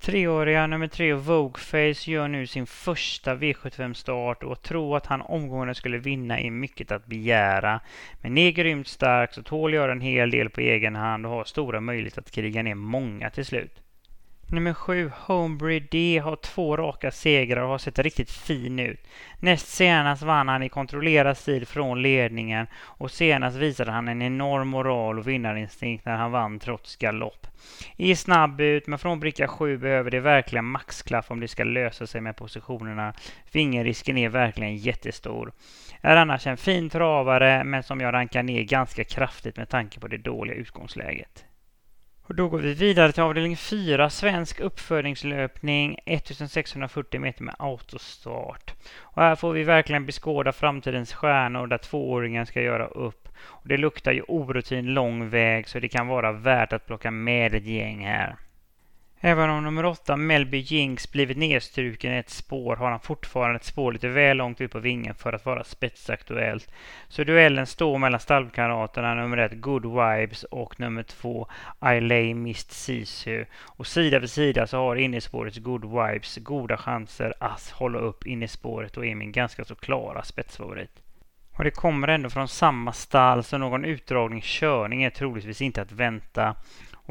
Treåriga 0.00 0.66
nummer 0.66 0.88
tre 0.88 1.14
Vogueface 1.14 2.10
gör 2.10 2.28
nu 2.28 2.46
sin 2.46 2.66
första 2.66 3.34
V75-start 3.34 4.42
och 4.42 4.62
tror 4.62 4.96
att 4.96 5.06
han 5.06 5.20
omgående 5.20 5.74
skulle 5.74 5.98
vinna 5.98 6.40
är 6.40 6.50
mycket 6.50 6.92
att 6.92 7.06
begära. 7.06 7.80
Men 8.20 8.38
är 8.38 8.50
grymt 8.50 8.88
stark 8.88 9.34
så 9.34 9.42
tål 9.42 9.74
göra 9.74 9.92
en 9.92 10.00
hel 10.00 10.30
del 10.30 10.50
på 10.50 10.60
egen 10.60 10.96
hand 10.96 11.26
och 11.26 11.32
har 11.32 11.44
stora 11.44 11.80
möjligheter 11.80 12.20
att 12.20 12.30
kriga 12.30 12.62
ner 12.62 12.74
många 12.74 13.30
till 13.30 13.44
slut. 13.44 13.82
Nummer 14.52 14.74
sju, 14.74 15.10
Homebrew 15.26 15.88
D, 15.90 16.18
har 16.18 16.36
två 16.36 16.76
raka 16.76 17.10
segrar 17.10 17.62
och 17.62 17.68
har 17.68 17.78
sett 17.78 17.98
riktigt 17.98 18.30
fin 18.30 18.78
ut. 18.78 19.08
Näst 19.38 19.68
senast 19.68 20.22
vann 20.22 20.48
han 20.48 20.62
i 20.62 20.68
kontrollerad 20.68 21.36
stil 21.36 21.66
från 21.66 22.02
ledningen 22.02 22.66
och 22.74 23.10
senast 23.10 23.56
visade 23.56 23.90
han 23.90 24.08
en 24.08 24.22
enorm 24.22 24.68
moral 24.68 25.18
och 25.18 25.28
vinnarinstinkt 25.28 26.04
när 26.04 26.16
han 26.16 26.32
vann 26.32 26.58
trots 26.58 26.96
galopp. 26.96 27.46
Är 27.96 28.14
snabb 28.14 28.60
ut, 28.60 28.86
men 28.86 28.98
från 28.98 29.20
bricka 29.20 29.48
7 29.48 29.78
behöver 29.78 30.10
det 30.10 30.20
verkligen 30.20 30.64
maxklaff 30.64 31.30
om 31.30 31.40
det 31.40 31.48
ska 31.48 31.64
lösa 31.64 32.06
sig 32.06 32.20
med 32.20 32.36
positionerna. 32.36 33.14
Vingerrisken 33.52 34.18
är 34.18 34.28
verkligen 34.28 34.76
jättestor. 34.76 35.52
Är 36.00 36.16
annars 36.16 36.46
en 36.46 36.56
fin 36.56 36.90
travare, 36.90 37.64
men 37.64 37.82
som 37.82 38.00
jag 38.00 38.14
rankar 38.14 38.42
ner 38.42 38.62
ganska 38.62 39.04
kraftigt 39.04 39.56
med 39.56 39.68
tanke 39.68 40.00
på 40.00 40.08
det 40.08 40.18
dåliga 40.18 40.56
utgångsläget. 40.56 41.44
Och 42.30 42.36
då 42.36 42.48
går 42.48 42.58
vi 42.58 42.74
vidare 42.74 43.12
till 43.12 43.22
avdelning 43.22 43.56
4, 43.56 44.10
svensk 44.10 44.60
uppfödningslöpning 44.60 45.98
1640 46.06 47.20
meter 47.20 47.42
med 47.42 47.54
autostart. 47.58 48.74
Och 49.00 49.22
här 49.22 49.36
får 49.36 49.52
vi 49.52 49.64
verkligen 49.64 50.06
beskåda 50.06 50.52
framtidens 50.52 51.12
stjärnor 51.12 51.66
där 51.66 51.78
tvååringen 51.78 52.46
ska 52.46 52.62
göra 52.62 52.86
upp. 52.86 53.28
Och 53.38 53.68
det 53.68 53.76
luktar 53.76 54.12
ju 54.12 54.22
orutin 54.22 54.94
lång 54.94 55.28
väg 55.28 55.68
så 55.68 55.78
det 55.78 55.88
kan 55.88 56.06
vara 56.06 56.32
värt 56.32 56.72
att 56.72 56.86
plocka 56.86 57.10
med 57.10 57.54
ett 57.54 57.66
gäng 57.66 58.06
här. 58.06 58.36
Även 59.22 59.50
om 59.50 59.64
nummer 59.64 59.84
åtta 59.84 60.16
Melby 60.16 60.58
Jinx 60.58 61.12
blivit 61.12 61.36
nedstruken 61.36 62.12
i 62.12 62.16
ett 62.16 62.30
spår 62.30 62.76
har 62.76 62.90
han 62.90 63.00
fortfarande 63.00 63.56
ett 63.56 63.64
spår 63.64 63.92
lite 63.92 64.08
väl 64.08 64.36
långt 64.36 64.60
ut 64.60 64.72
på 64.72 64.78
vingen 64.78 65.14
för 65.14 65.32
att 65.32 65.46
vara 65.46 65.64
spetsaktuellt. 65.64 66.70
Så 67.08 67.24
duellen 67.24 67.66
står 67.66 67.98
mellan 67.98 68.20
stallkamraterna 68.20 69.14
nummer 69.14 69.36
ett 69.36 69.60
Good 69.60 69.86
Vibes 69.86 70.44
och 70.44 70.80
nummer 70.80 71.02
två 71.02 71.48
I 71.96 72.00
Lay 72.00 72.34
Mist 72.34 72.72
Sisu. 72.72 73.44
Och 73.62 73.86
sida 73.86 74.18
vid 74.18 74.30
sida 74.30 74.66
så 74.66 74.76
har 74.76 74.96
innespårets 74.96 75.58
Good 75.58 75.84
Vibes 75.84 76.36
goda 76.36 76.76
chanser 76.76 77.34
att 77.40 77.70
hålla 77.70 77.98
upp 77.98 78.26
innespåret 78.26 78.96
och 78.96 79.06
är 79.06 79.14
min 79.14 79.32
ganska 79.32 79.64
så 79.64 79.74
klara 79.74 80.22
spetsfavorit. 80.22 81.02
Och 81.60 81.64
det 81.64 81.70
kommer 81.70 82.08
ändå 82.08 82.30
från 82.30 82.48
samma 82.48 82.92
stall 82.92 83.44
så 83.44 83.58
någon 83.58 83.84
utdragning 83.84 84.40
körning 84.44 85.02
är 85.02 85.10
troligtvis 85.10 85.62
inte 85.62 85.82
att 85.82 85.92
vänta. 85.92 86.54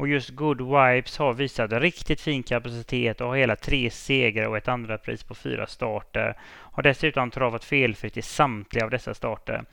Och 0.00 0.08
just 0.08 0.30
Good 0.30 0.60
Vibes 0.60 1.18
har 1.18 1.32
visat 1.32 1.72
riktigt 1.72 2.20
fin 2.20 2.42
kapacitet 2.42 3.20
och 3.20 3.28
har 3.28 3.36
hela 3.36 3.56
tre 3.56 3.90
segrar 3.90 4.46
och 4.46 4.56
ett 4.56 4.68
andra 4.68 4.98
pris 4.98 5.22
på 5.22 5.34
fyra 5.34 5.66
starter. 5.66 6.36
Har 6.72 6.82
dessutom 6.82 7.30
travat 7.30 7.64
felfritt 7.64 8.16
i 8.16 8.22
samtliga 8.22 8.84
av 8.84 8.90
dessa 8.90 9.14
starter. 9.14 9.64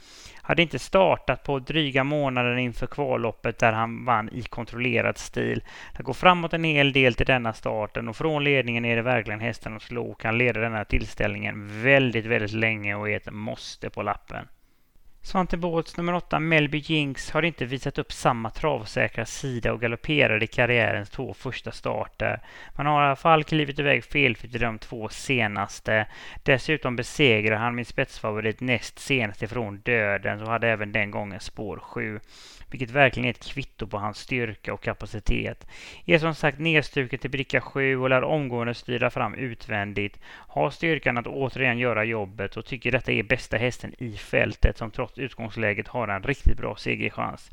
Hade 0.41 0.61
inte 0.61 0.79
startat 0.79 1.43
på 1.43 1.59
dryga 1.59 2.03
månader 2.03 2.55
inför 2.55 2.87
kvalloppet 2.87 3.59
där 3.59 3.73
han 3.73 4.05
vann 4.05 4.29
i 4.29 4.41
kontrollerad 4.41 5.17
stil. 5.17 5.63
Det 5.97 6.03
går 6.03 6.13
framåt 6.13 6.53
en 6.53 6.63
hel 6.63 6.93
del 6.93 7.13
till 7.13 7.25
denna 7.25 7.53
starten 7.53 8.07
och 8.07 8.15
från 8.15 8.43
ledningen 8.43 8.85
är 8.85 8.95
det 8.95 9.01
verkligen 9.01 9.39
hästen 9.39 9.75
att 9.75 9.81
slå. 9.81 10.13
Kan 10.13 10.37
leda 10.37 10.59
denna 10.59 10.85
tillställningen 10.85 11.83
väldigt, 11.83 12.25
väldigt 12.25 12.53
länge 12.53 12.95
och 12.95 13.09
är 13.09 13.17
ett 13.17 13.33
måste 13.33 13.89
på 13.89 14.01
lappen. 14.01 14.47
Svante 15.27 15.57
Båths 15.57 15.97
nummer 15.97 16.13
8 16.13 16.39
Melby 16.39 16.77
Jinx 16.77 17.31
har 17.31 17.41
inte 17.41 17.65
visat 17.65 17.97
upp 17.97 18.11
samma 18.11 18.49
travsäkra 18.49 19.25
sida 19.25 19.73
och 19.73 19.81
galopperade 19.81 20.45
i 20.45 20.47
karriärens 20.47 21.09
två 21.09 21.33
första 21.33 21.71
starter. 21.71 22.41
Man 22.75 22.85
har 22.85 23.03
i 23.03 23.05
alla 23.05 23.15
fall 23.15 23.43
klivit 23.43 23.79
iväg 23.79 24.03
felfritt 24.03 24.55
i 24.55 24.57
de 24.57 24.79
två 24.79 25.09
senaste. 25.09 26.07
Dessutom 26.43 26.95
besegrar 26.95 27.57
han 27.57 27.75
min 27.75 27.85
spetsfavorit 27.85 28.59
näst 28.59 28.99
senast 28.99 29.43
ifrån 29.43 29.77
döden 29.77 30.41
och 30.41 30.47
hade 30.47 30.67
även 30.69 30.91
den 30.91 31.11
gången 31.11 31.39
spår 31.39 31.79
7 31.79 32.19
vilket 32.69 32.91
verkligen 32.91 33.25
är 33.25 33.29
ett 33.29 33.51
kvitto 33.53 33.87
på 33.87 33.97
hans 33.97 34.17
styrka 34.17 34.73
och 34.73 34.83
kapacitet. 34.83 35.67
Är 36.05 36.19
som 36.19 36.35
sagt 36.35 36.59
nedstruken 36.59 37.19
till 37.19 37.31
bricka 37.31 37.61
7 37.61 37.97
och 37.97 38.09
lär 38.09 38.23
omgående 38.23 38.73
styra 38.73 39.09
fram 39.09 39.33
utvändigt. 39.33 40.19
Har 40.27 40.69
styrkan 40.69 41.17
att 41.17 41.27
återigen 41.27 41.77
göra 41.77 42.03
jobbet 42.03 42.57
och 42.57 42.65
tycker 42.65 42.91
detta 42.91 43.11
är 43.11 43.23
bästa 43.23 43.57
hästen 43.57 43.93
i 43.97 44.11
fältet 44.11 44.77
som 44.77 44.91
trots 44.91 45.16
utgångsläget 45.19 45.87
har 45.87 46.07
en 46.07 46.23
riktigt 46.23 46.57
bra 46.57 46.75
segerchans. 46.75 47.51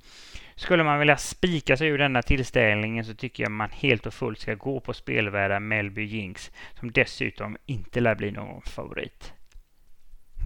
Skulle 0.56 0.84
man 0.84 0.98
vilja 0.98 1.16
spika 1.16 1.76
sig 1.76 1.88
ur 1.88 1.98
denna 1.98 2.22
tillställningen 2.22 3.04
så 3.04 3.14
tycker 3.14 3.42
jag 3.42 3.52
man 3.52 3.70
helt 3.70 4.06
och 4.06 4.14
fullt 4.14 4.38
ska 4.38 4.54
gå 4.54 4.80
på 4.80 4.92
spelvärda 4.92 5.60
Melby 5.60 6.04
Jinx 6.04 6.50
som 6.80 6.92
dessutom 6.92 7.56
inte 7.66 8.00
lär 8.00 8.14
bli 8.14 8.30
någon 8.30 8.62
favorit. 8.62 9.32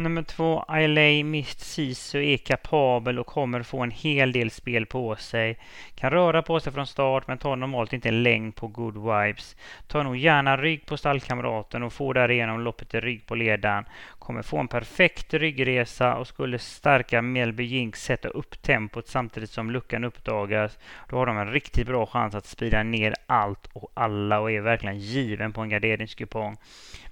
Nummer 0.01 0.23
två, 0.23 0.65
Ailey 0.69 1.25
Mist 1.25 1.61
Sisu 1.61 2.25
är 2.25 2.37
kapabel 2.37 3.19
och 3.19 3.27
kommer 3.27 3.63
få 3.63 3.83
en 3.83 3.91
hel 3.91 4.33
del 4.33 4.51
spel 4.51 4.87
på 4.87 5.17
sig. 5.17 5.59
Kan 5.95 6.11
röra 6.11 6.43
på 6.43 6.61
sig 6.61 6.73
från 6.73 6.87
start 6.87 7.29
men 7.29 7.39
tar 7.39 7.57
normalt 7.57 7.93
inte 7.93 8.09
en 8.09 8.23
längd 8.23 8.55
på 8.55 8.67
good 8.69 8.95
vibes. 8.95 9.57
Tar 9.87 10.05
nog 10.05 10.17
gärna 10.17 10.57
rygg 10.57 10.87
på 10.87 10.97
stallkamraten 10.97 11.83
och 11.83 11.93
får 11.93 12.15
därigenom 12.15 12.61
loppet 12.61 12.95
i 12.95 13.01
rygg 13.01 13.27
på 13.27 13.35
ledaren 13.35 13.85
kommer 14.29 14.43
få 14.43 14.59
en 14.59 14.69
perfekt 14.69 15.35
ryggresa 15.35 16.17
och 16.17 16.27
skulle 16.27 16.59
starka 16.59 17.23
Melby 17.23 17.65
Jinx 17.65 18.05
sätta 18.05 18.29
upp 18.29 18.63
tempot 18.63 19.09
samtidigt 19.09 19.51
som 19.51 19.71
luckan 19.71 20.05
uppdagas, 20.05 20.79
då 21.09 21.17
har 21.17 21.27
de 21.27 21.39
en 21.39 21.53
riktigt 21.53 21.87
bra 21.87 22.07
chans 22.07 22.35
att 22.35 22.47
sprida 22.47 22.83
ner 22.83 23.15
allt 23.27 23.69
och 23.73 23.93
alla 23.95 24.41
och 24.41 24.51
är 24.51 24.61
verkligen 24.61 24.99
given 24.99 25.53
på 25.53 25.61
en 25.61 25.69
garderingskupong. 25.69 26.57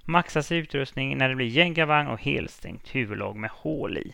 Maxas 0.05 0.51
utrustning 0.51 1.17
när 1.17 1.29
det 1.29 1.35
blir 1.35 1.47
gängavagn 1.47 2.07
och 2.07 2.21
helstängt 2.21 2.95
huvudlag 2.95 3.35
med 3.35 3.49
hål 3.49 3.97
i. 3.97 4.13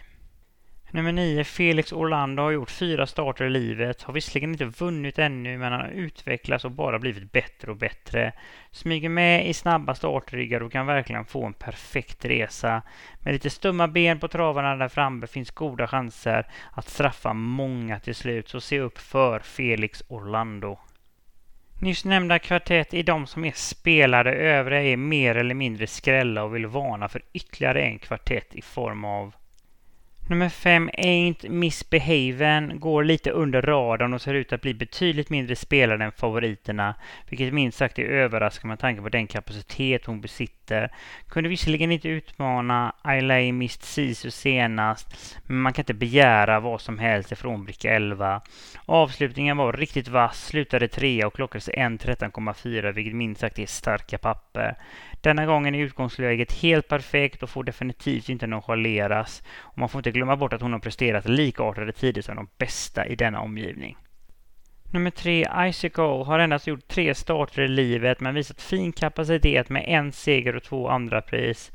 Nummer 0.96 1.12
9, 1.12 1.44
Felix 1.44 1.94
Orlando, 1.94 2.44
har 2.44 2.52
gjort 2.52 2.72
fyra 2.72 3.08
starter 3.08 3.46
i 3.46 3.50
livet. 3.50 4.02
Har 4.02 4.14
visserligen 4.14 4.52
inte 4.52 4.66
vunnit 4.66 5.20
ännu, 5.20 5.58
men 5.58 5.72
han 5.72 5.82
har 5.82 5.90
utvecklats 5.90 6.66
och 6.66 6.72
bara 6.72 7.00
blivit 7.00 7.32
bättre 7.32 7.72
och 7.72 7.78
bättre. 7.78 8.32
Smyger 8.72 9.10
med 9.10 9.48
i 9.50 9.54
snabba 9.54 9.96
startryggar 9.96 10.62
och 10.64 10.72
kan 10.72 10.86
verkligen 10.86 11.26
få 11.26 11.46
en 11.46 11.54
perfekt 11.54 12.26
resa. 12.26 12.82
Med 13.20 13.34
lite 13.34 13.50
stumma 13.50 13.88
ben 13.88 14.20
på 14.20 14.28
travarna 14.28 14.76
där 14.76 14.88
framme 14.88 15.28
finns 15.28 15.52
goda 15.52 15.88
chanser 15.88 16.48
att 16.72 16.90
straffa 16.90 17.34
många 17.34 18.00
till 18.00 18.16
slut, 18.16 18.50
så 18.50 18.62
se 18.62 18.80
upp 18.80 18.98
för 18.98 19.40
Felix 19.40 20.04
Orlando. 20.08 20.80
Nyss 21.82 22.06
nämnda 22.06 22.40
kvartett 22.40 22.94
är 22.94 23.04
de 23.04 23.28
som 23.28 23.46
är 23.46 23.52
spelade, 23.56 24.34
övriga 24.34 24.82
är 24.82 24.98
mer 24.98 25.36
eller 25.36 25.56
mindre 25.56 25.88
skrälla 25.88 26.44
och 26.44 26.56
vill 26.56 26.66
varna 26.66 27.08
för 27.08 27.22
ytterligare 27.34 27.82
en 27.82 28.00
kvartett 28.00 28.56
i 28.56 28.62
form 28.62 29.06
av 29.06 29.34
Nummer 30.28 30.50
fem, 30.50 30.90
Ain't 30.98 31.50
Misbehaven, 31.50 32.80
går 32.80 33.04
lite 33.04 33.32
under 33.32 33.62
radarn 33.62 34.14
och 34.14 34.22
ser 34.22 34.34
ut 34.34 34.54
att 34.54 34.62
bli 34.62 34.74
betydligt 34.74 35.30
mindre 35.30 35.56
spelare 35.56 36.04
än 36.04 36.12
favoriterna, 36.12 36.96
vilket 37.30 37.54
minst 37.54 37.78
sagt 37.78 38.00
är 38.00 38.04
överraskande 38.04 38.72
med 38.72 38.80
tanke 38.80 39.02
på 39.02 39.10
den 39.10 39.28
kapacitet 39.28 40.06
hon 40.06 40.22
besitter. 40.22 40.92
Kunde 41.28 41.50
visserligen 41.50 41.92
inte 41.92 42.10
utmana 42.10 42.96
Ailey 43.02 43.52
Mist 43.52 43.84
Sisu 43.84 44.32
senast, 44.32 45.38
men 45.46 45.58
man 45.58 45.74
kan 45.74 45.82
inte 45.82 45.94
begära 45.94 46.60
vad 46.60 46.82
som 46.82 47.00
helst 47.00 47.32
ifrån 47.32 47.66
bricka 47.66 47.96
11. 47.96 48.42
Avslutningen 48.86 49.58
var 49.58 49.74
riktigt 49.74 50.08
vass, 50.08 50.46
slutade 50.46 50.88
trea 50.88 51.28
och 51.28 51.34
klockades 51.34 51.70
1.13,4, 51.70 52.92
vilket 52.92 53.16
minst 53.16 53.42
sagt 53.42 53.60
är 53.60 53.66
starka 53.66 54.18
papper. 54.18 54.76
Denna 55.24 55.46
gången 55.46 55.76
är 55.76 55.80
utgångsläget 55.80 56.52
helt 56.52 56.88
perfekt 56.88 57.44
och 57.44 57.50
får 57.50 57.64
definitivt 57.64 58.30
inte 58.30 58.48
nonchaleras. 58.48 59.44
Och 59.58 59.78
man 59.78 59.90
får 59.90 60.00
inte 60.00 60.12
glömma 60.12 60.36
bort 60.36 60.54
att 60.54 60.62
hon 60.62 60.74
har 60.74 60.80
presterat 60.80 61.30
likartade 61.30 61.92
tider 61.92 62.22
som 62.22 62.36
de 62.36 62.48
bästa 62.58 63.08
i 63.08 63.16
denna 63.16 63.42
omgivning. 63.42 63.98
Nummer 64.92 65.10
tre, 65.10 65.48
Icicle, 65.70 66.04
har 66.04 66.40
endast 66.40 66.68
gjort 66.68 66.88
tre 66.88 67.16
starter 67.16 67.62
i 67.62 67.68
livet 67.68 68.20
men 68.20 68.36
visat 68.36 68.62
fin 68.62 68.92
kapacitet 68.92 69.70
med 69.70 69.86
en 69.88 70.12
seger 70.12 70.56
och 70.56 70.64
två 70.64 70.90
andra 70.90 71.22
pris. 71.22 71.72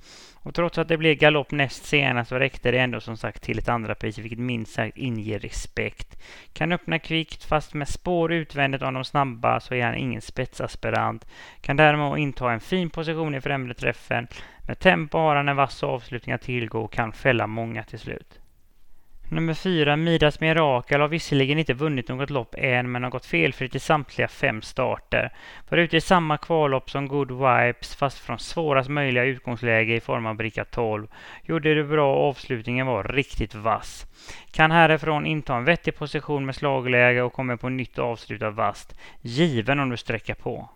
Och 0.49 0.55
trots 0.55 0.79
att 0.79 0.89
det 0.89 0.97
blev 0.97 1.15
galopp 1.15 1.51
näst 1.51 1.85
senast 1.85 2.29
så 2.29 2.39
räckte 2.39 2.71
det 2.71 2.79
ändå 2.79 3.01
som 3.01 3.17
sagt 3.17 3.43
till 3.43 3.59
ett 3.59 3.69
andra 3.69 3.95
pris 3.95 4.19
vilket 4.19 4.39
minst 4.39 4.73
sagt 4.73 4.97
inger 4.97 5.39
respekt. 5.39 6.23
Kan 6.53 6.73
öppna 6.73 6.99
kvickt 6.99 7.45
fast 7.45 7.75
med 7.75 7.89
spår 7.89 8.33
utvändigt 8.33 8.83
av 8.83 8.93
de 8.93 9.05
snabba 9.05 9.61
så 9.61 9.75
är 9.75 9.85
han 9.85 9.95
ingen 9.95 10.21
spetsaspirant. 10.21 11.27
Kan 11.61 11.77
däremot 11.77 12.19
inta 12.19 12.53
en 12.53 12.61
fin 12.61 12.91
position 12.91 13.35
i 13.35 13.41
främre 13.41 13.75
träffen. 13.75 14.29
Med 14.67 14.79
tempo 14.79 15.19
har 15.19 15.37
han 15.37 15.49
en 15.49 15.57
vass 15.57 15.83
avslutning 15.83 16.35
att 16.35 16.43
tillgå 16.43 16.81
och 16.81 16.93
kan 16.93 17.13
fälla 17.13 17.47
många 17.47 17.85
till 17.85 17.99
slut. 17.99 18.38
Nummer 19.31 19.55
fyra, 19.55 19.97
Midas 19.97 20.41
Mirakel, 20.41 21.01
har 21.01 21.09
visserligen 21.09 21.59
inte 21.59 21.75
vunnit 21.75 22.09
något 22.09 22.31
lopp 22.31 22.55
än, 22.59 22.93
men 22.93 23.03
har 23.03 23.11
gått 23.11 23.27
felfritt 23.27 23.75
i 23.75 23.79
samtliga 23.79 24.29
fem 24.29 24.63
starter. 24.63 25.33
Var 25.69 25.79
ute 25.79 25.97
i 25.97 26.01
samma 26.01 26.39
kvallopp 26.39 26.91
som 26.91 27.09
Good 27.09 27.31
Vibes, 27.31 27.97
fast 27.97 28.19
från 28.19 28.39
svårast 28.39 28.91
möjliga 28.91 29.25
utgångsläge 29.25 29.95
i 29.95 30.01
form 30.01 30.27
av 30.27 30.35
bricka 30.35 30.65
12. 30.65 31.07
Gjorde 31.43 31.75
det 31.75 31.85
bra 31.85 32.17
och 32.17 32.29
avslutningen 32.29 32.87
var 32.87 33.05
riktigt 33.05 33.55
vass. 33.55 34.07
Kan 34.51 34.71
härifrån 34.71 35.27
inta 35.27 35.55
en 35.57 35.65
vettig 35.65 35.97
position 35.97 36.47
med 36.47 36.55
slagläge 36.55 37.23
och 37.23 37.33
kommer 37.33 37.57
på 37.57 37.69
nytt 37.69 37.99
avsluta 37.99 38.51
vast. 38.51 38.95
Given 39.21 39.81
om 39.81 39.91
du 39.91 39.97
sträcker 39.97 40.35
på. 40.35 40.69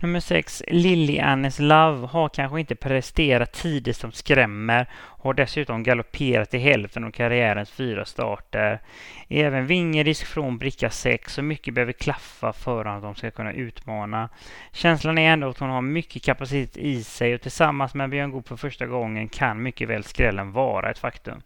Nummer 0.00 0.20
6, 0.20 0.62
Lily 0.68 1.18
Annes 1.18 1.58
Love, 1.58 2.06
har 2.06 2.28
kanske 2.28 2.60
inte 2.60 2.74
presterat 2.74 3.52
tider 3.52 3.92
som 3.92 4.12
skrämmer 4.12 4.86
och 4.94 5.24
har 5.24 5.34
dessutom 5.34 5.82
galopperat 5.82 6.54
i 6.54 6.58
hälften 6.58 7.04
av 7.04 7.10
karriärens 7.10 7.70
fyra 7.70 8.04
starter. 8.04 8.80
Även 9.28 9.66
vingerisk 9.66 10.26
från 10.26 10.58
bricka 10.58 10.90
6 10.90 11.38
och 11.38 11.44
mycket 11.44 11.74
behöver 11.74 11.92
klaffa 11.92 12.52
för 12.52 12.84
att 12.84 13.02
de 13.02 13.14
ska 13.14 13.30
kunna 13.30 13.52
utmana. 13.52 14.28
Känslan 14.72 15.18
är 15.18 15.32
ändå 15.32 15.48
att 15.48 15.58
hon 15.58 15.70
har 15.70 15.82
mycket 15.82 16.24
kapacitet 16.24 16.76
i 16.76 17.04
sig 17.04 17.34
och 17.34 17.40
tillsammans 17.40 17.94
med 17.94 18.10
Björn 18.10 18.30
Goop 18.30 18.48
för 18.48 18.56
första 18.56 18.86
gången 18.86 19.28
kan 19.28 19.62
mycket 19.62 19.88
väl 19.88 20.04
skrällen 20.04 20.52
vara 20.52 20.90
ett 20.90 20.98
faktum. 20.98 21.42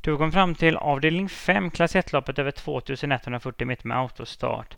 Du 0.00 0.16
kom 0.16 0.32
fram 0.32 0.54
till 0.54 0.76
avdelning 0.76 1.28
5, 1.28 1.70
klass 1.70 1.94
1-loppet 1.94 2.38
över 2.38 2.50
2140 2.50 3.66
meter 3.66 3.88
med 3.88 3.98
autostart. 3.98 4.76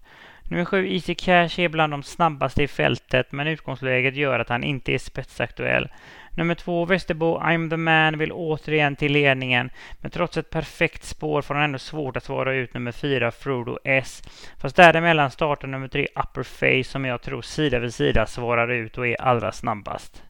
Nummer 0.52 0.64
7, 0.64 0.88
Easy 0.88 1.14
Cash, 1.14 1.61
är 1.61 1.68
bland 1.68 1.92
de 1.92 2.02
snabbaste 2.02 2.62
i 2.62 2.68
fältet, 2.68 3.32
men 3.32 3.47
utgångsläget 3.47 4.16
gör 4.16 4.38
att 4.38 4.49
han 4.49 4.64
inte 4.64 4.92
är 4.92 4.99
spetsaktuell. 4.99 5.88
Nummer 6.30 6.54
2, 6.54 6.85
Västerbo, 6.85 7.38
I'm 7.38 7.70
the 7.70 7.76
man, 7.76 8.18
vill 8.18 8.33
återigen 8.33 8.96
till 8.96 9.12
ledningen, 9.12 9.70
men 10.00 10.11
trots 10.11 10.37
ett 10.37 10.50
perfekt 10.50 11.05
spår 11.05 11.42
får 11.42 11.55
han 11.55 11.64
ändå 11.64 11.79
svårt 11.79 12.16
att 12.16 12.24
svara 12.24 12.55
ut 12.55 12.74
nummer 12.74 12.92
4, 12.92 13.31
Frodo 13.31 13.79
S. 13.85 14.22
Fast 14.59 14.76
däremellan 14.76 15.31
startar 15.31 15.68
nummer 15.68 15.88
3, 15.88 16.09
Upper 16.14 16.42
Face, 16.42 16.90
som 16.90 17.05
jag 17.05 17.22
tror 17.22 17.42
sida 17.42 17.79
vid 17.79 17.94
sida 17.94 18.26
svarar 18.26 18.68
ut 18.68 18.98
och 18.98 19.07
är 19.07 19.20
allra 19.20 19.53
snabbast. 19.53 20.22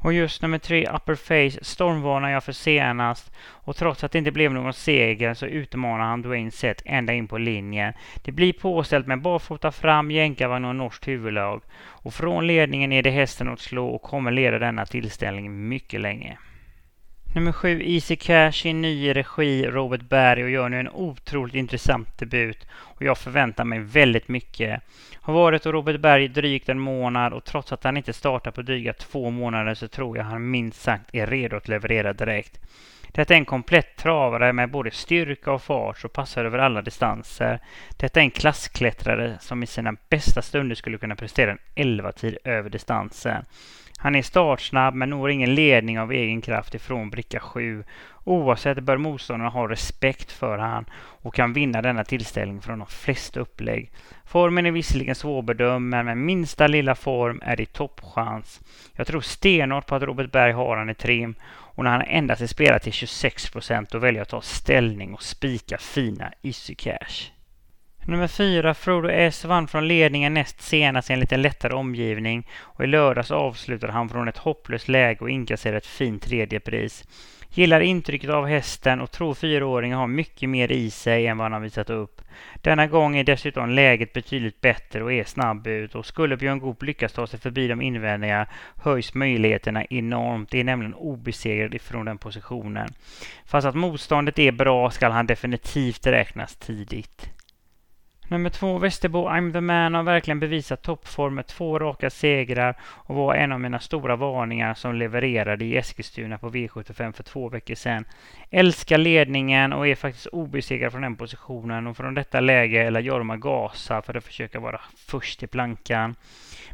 Och 0.00 0.12
just 0.12 0.42
nummer 0.42 0.58
tre, 0.58 0.86
Upper 0.86 1.14
Face, 1.14 1.64
stormvarnar 1.64 2.30
jag 2.30 2.44
för 2.44 2.52
senast. 2.52 3.32
Och 3.48 3.76
trots 3.76 4.04
att 4.04 4.12
det 4.12 4.18
inte 4.18 4.30
blev 4.30 4.52
någon 4.52 4.72
seger 4.72 5.34
så 5.34 5.46
utmanar 5.46 6.04
han 6.04 6.22
Dwayne 6.22 6.50
Sett 6.50 6.82
ända 6.84 7.12
in 7.12 7.28
på 7.28 7.38
linjen. 7.38 7.92
Det 8.24 8.32
blir 8.32 8.52
påställt 8.52 9.06
med 9.06 9.22
barfota 9.22 9.72
fram, 9.72 10.10
jänkarvagn 10.10 10.64
och 10.64 10.76
norskt 10.76 11.08
huvudlag. 11.08 11.62
Och 11.78 12.14
från 12.14 12.46
ledningen 12.46 12.92
är 12.92 13.02
det 13.02 13.10
hästen 13.10 13.48
att 13.48 13.60
slå 13.60 13.88
och 13.88 14.02
kommer 14.02 14.30
leda 14.30 14.58
denna 14.58 14.86
tillställning 14.86 15.68
mycket 15.68 16.00
länge. 16.00 16.38
Nummer 17.38 17.52
sju, 17.52 17.82
Easy 17.82 18.16
Cash 18.16 18.66
i 18.66 18.72
ny 18.72 19.12
regi, 19.12 19.66
Robert 19.66 20.00
Berg 20.00 20.44
och 20.44 20.50
gör 20.50 20.68
nu 20.68 20.80
en 20.80 20.88
otroligt 20.88 21.54
intressant 21.54 22.18
debut. 22.18 22.66
Och 22.72 23.02
jag 23.02 23.18
förväntar 23.18 23.64
mig 23.64 23.78
väldigt 23.78 24.28
mycket. 24.28 24.82
Har 25.14 25.34
varit 25.34 25.64
hos 25.64 25.72
Robert 25.72 26.00
Berg 26.00 26.28
drygt 26.28 26.68
en 26.68 26.80
månad 26.80 27.32
och 27.32 27.44
trots 27.44 27.72
att 27.72 27.84
han 27.84 27.96
inte 27.96 28.12
startar 28.12 28.50
på 28.50 28.62
dryga 28.62 28.92
två 28.92 29.30
månader 29.30 29.74
så 29.74 29.88
tror 29.88 30.16
jag 30.16 30.24
han 30.24 30.50
minst 30.50 30.82
sagt 30.82 31.04
är 31.12 31.26
redo 31.26 31.56
att 31.56 31.68
leverera 31.68 32.12
direkt. 32.12 32.60
Detta 33.12 33.34
är 33.34 33.38
en 33.38 33.44
komplett 33.44 33.96
travare 33.96 34.52
med 34.52 34.70
både 34.70 34.90
styrka 34.90 35.52
och 35.52 35.62
fart 35.62 36.04
och 36.04 36.12
passar 36.12 36.44
över 36.44 36.58
alla 36.58 36.82
distanser. 36.82 37.60
Detta 37.96 38.20
är 38.20 38.24
en 38.24 38.30
klassklättrare 38.30 39.36
som 39.40 39.62
i 39.62 39.66
sina 39.66 39.96
bästa 40.08 40.42
stunder 40.42 40.74
skulle 40.74 40.98
kunna 40.98 41.16
prestera 41.16 41.50
en 41.50 41.58
11-tid 41.74 42.38
över 42.44 42.70
distansen. 42.70 43.44
Han 44.00 44.14
är 44.14 44.22
startsnabb 44.22 44.94
men 44.94 45.10
når 45.10 45.30
ingen 45.30 45.54
ledning 45.54 46.00
av 46.00 46.12
egen 46.12 46.40
kraft 46.40 46.74
ifrån 46.74 47.10
bricka 47.10 47.40
7. 47.40 47.84
Oavsett 48.24 48.78
bör 48.78 48.96
motståndarna 48.96 49.50
ha 49.50 49.68
respekt 49.68 50.32
för 50.32 50.58
han 50.58 50.84
och 50.96 51.34
kan 51.34 51.52
vinna 51.52 51.82
denna 51.82 52.04
tillställning 52.04 52.60
från 52.60 52.78
de 52.78 52.88
flesta 52.88 53.40
upplägg. 53.40 53.90
Formen 54.24 54.66
är 54.66 54.70
visserligen 54.70 55.14
svårbedömd 55.14 55.88
men 55.88 56.06
med 56.06 56.16
minsta 56.16 56.66
lilla 56.66 56.94
form 56.94 57.40
är 57.44 57.56
det 57.56 57.72
toppchans. 57.72 58.60
Jag 58.92 59.06
tror 59.06 59.20
stenhårt 59.20 59.86
på 59.86 59.94
att 59.94 60.02
Robert 60.02 60.32
Berg 60.32 60.52
har 60.52 60.76
han 60.76 60.90
i 60.90 60.94
trim 60.94 61.34
och 61.50 61.84
när 61.84 61.90
han 61.90 62.02
endast 62.02 62.42
är 62.42 62.46
spelad 62.46 62.82
till 62.82 62.92
26 62.92 63.50
procent 63.50 63.90
då 63.90 63.98
väljer 63.98 64.18
jag 64.18 64.22
att 64.22 64.28
ta 64.28 64.40
ställning 64.40 65.14
och 65.14 65.22
spika 65.22 65.78
fina 65.78 66.32
Issy 66.42 66.74
Cash. 66.74 67.37
Nummer 68.08 68.26
fyra, 68.26 68.74
Frodo 68.74 69.08
S 69.08 69.44
vann 69.44 69.68
från 69.68 69.88
ledningen 69.88 70.34
näst 70.34 70.60
senast 70.60 71.10
i 71.10 71.12
en 71.12 71.20
lite 71.20 71.36
lättare 71.36 71.74
omgivning 71.74 72.46
och 72.60 72.84
i 72.84 72.86
lördags 72.86 73.30
avslutade 73.30 73.92
han 73.92 74.08
från 74.08 74.28
ett 74.28 74.38
hopplöst 74.38 74.88
läge 74.88 75.20
och 75.20 75.30
inkasserade 75.30 75.78
ett 75.78 75.86
fint 75.86 76.22
tredje 76.22 76.60
pris. 76.60 77.04
Gillar 77.50 77.80
intrycket 77.80 78.30
av 78.30 78.46
hästen 78.46 79.00
och 79.00 79.10
tror 79.10 79.34
fyraåringen 79.34 79.98
har 79.98 80.06
mycket 80.06 80.48
mer 80.48 80.72
i 80.72 80.90
sig 80.90 81.26
än 81.26 81.38
vad 81.38 81.44
han 81.44 81.52
har 81.52 81.60
visat 81.60 81.90
upp. 81.90 82.22
Denna 82.54 82.86
gång 82.86 83.16
är 83.16 83.24
dessutom 83.24 83.70
läget 83.70 84.12
betydligt 84.12 84.60
bättre 84.60 85.02
och 85.02 85.12
är 85.12 85.24
snabb 85.24 85.66
ut 85.66 85.94
och 85.94 86.06
skulle 86.06 86.36
Björn 86.36 86.58
Goop 86.58 86.82
lyckas 86.82 87.12
ta 87.12 87.26
sig 87.26 87.40
förbi 87.40 87.68
de 87.68 87.82
invändningar 87.82 88.48
höjs 88.76 89.14
möjligheterna 89.14 89.84
enormt. 89.84 90.50
Det 90.50 90.60
är 90.60 90.64
nämligen 90.64 90.94
obesegrad 90.94 91.74
ifrån 91.74 92.04
den 92.04 92.18
positionen. 92.18 92.88
Fast 93.46 93.66
att 93.66 93.74
motståndet 93.74 94.38
är 94.38 94.52
bra 94.52 94.90
skall 94.90 95.12
han 95.12 95.26
definitivt 95.26 96.06
räknas 96.06 96.56
tidigt. 96.56 97.30
Nummer 98.30 98.50
två, 98.50 98.78
Västerbo 98.78 99.28
I'm 99.28 99.52
the 99.52 99.60
man 99.60 99.94
har 99.94 100.02
verkligen 100.02 100.40
bevisat 100.40 100.82
toppform 100.82 101.34
med 101.34 101.46
två 101.46 101.78
raka 101.78 102.10
segrar 102.10 102.76
och 102.82 103.14
var 103.14 103.34
en 103.34 103.52
av 103.52 103.60
mina 103.60 103.80
stora 103.80 104.16
varningar 104.16 104.74
som 104.74 104.94
levererade 104.94 105.64
i 105.64 105.76
Eskilstuna 105.76 106.38
på 106.38 106.50
V75 106.50 107.12
för 107.12 107.22
två 107.22 107.48
veckor 107.48 107.74
sedan. 107.74 108.04
Älskar 108.50 108.98
ledningen 108.98 109.72
och 109.72 109.88
är 109.88 109.94
faktiskt 109.94 110.26
obesegrad 110.26 110.92
från 110.92 111.02
den 111.02 111.16
positionen 111.16 111.86
och 111.86 111.96
från 111.96 112.14
detta 112.14 112.40
läge 112.40 112.82
eller 112.82 113.00
Jorma 113.00 113.36
gasa 113.36 114.02
för 114.02 114.14
att 114.14 114.24
försöka 114.24 114.60
vara 114.60 114.80
först 114.96 115.42
i 115.42 115.46
plankan. 115.46 116.14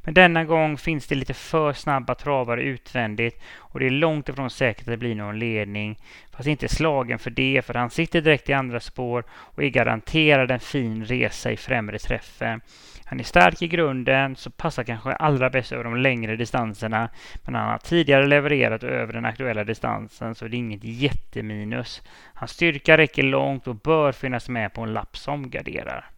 Men 0.05 0.15
denna 0.15 0.45
gång 0.45 0.79
finns 0.79 1.07
det 1.07 1.15
lite 1.15 1.35
för 1.35 1.73
snabba 1.73 2.15
travar 2.15 2.57
utvändigt 2.57 3.43
och 3.59 3.81
det 3.81 3.87
är 3.87 3.91
långt 3.91 4.29
ifrån 4.29 4.51
säkert 4.51 4.81
att 4.81 4.93
det 4.93 4.97
blir 4.97 5.15
någon 5.15 5.39
ledning. 5.39 5.99
Fast 6.33 6.49
inte 6.49 6.69
slagen 6.69 7.19
för 7.19 7.31
det, 7.31 7.63
för 7.67 7.75
han 7.75 7.91
sitter 7.91 8.21
direkt 8.21 8.49
i 8.49 8.53
andra 8.53 8.81
spår 8.81 9.25
och 9.31 9.63
är 9.63 9.69
garanterad 9.69 10.51
en 10.51 10.61
fin 10.61 11.05
resa 11.05 11.53
i 11.53 11.57
främre 11.57 11.99
träffen. 11.99 12.61
Han 13.07 13.21
är 13.21 13.25
stark 13.25 13.63
i 13.63 13.69
grunden, 13.69 14.37
så 14.37 14.51
passar 14.51 14.85
kanske 14.85 15.13
allra 15.13 15.51
bäst 15.51 15.73
över 15.73 15.85
de 15.85 15.97
längre 15.97 16.37
distanserna. 16.37 17.11
Men 17.43 17.55
han 17.55 17.71
har 17.71 17.79
tidigare 17.79 18.27
levererat 18.27 18.83
över 18.83 19.13
den 19.13 19.25
aktuella 19.25 19.65
distansen, 19.65 20.35
så 20.35 20.49
det 20.49 20.57
är 20.57 20.59
inget 20.59 20.85
jätteminus. 20.85 22.03
Hans 22.35 22.51
styrka 22.51 22.97
räcker 22.97 23.23
långt 23.23 23.67
och 23.67 23.77
bör 23.77 24.13
finnas 24.13 24.49
med 24.49 24.75
på 24.75 24.81
en 24.81 24.93
lapp 24.93 25.17
som 25.17 25.51
garderar. 25.51 26.14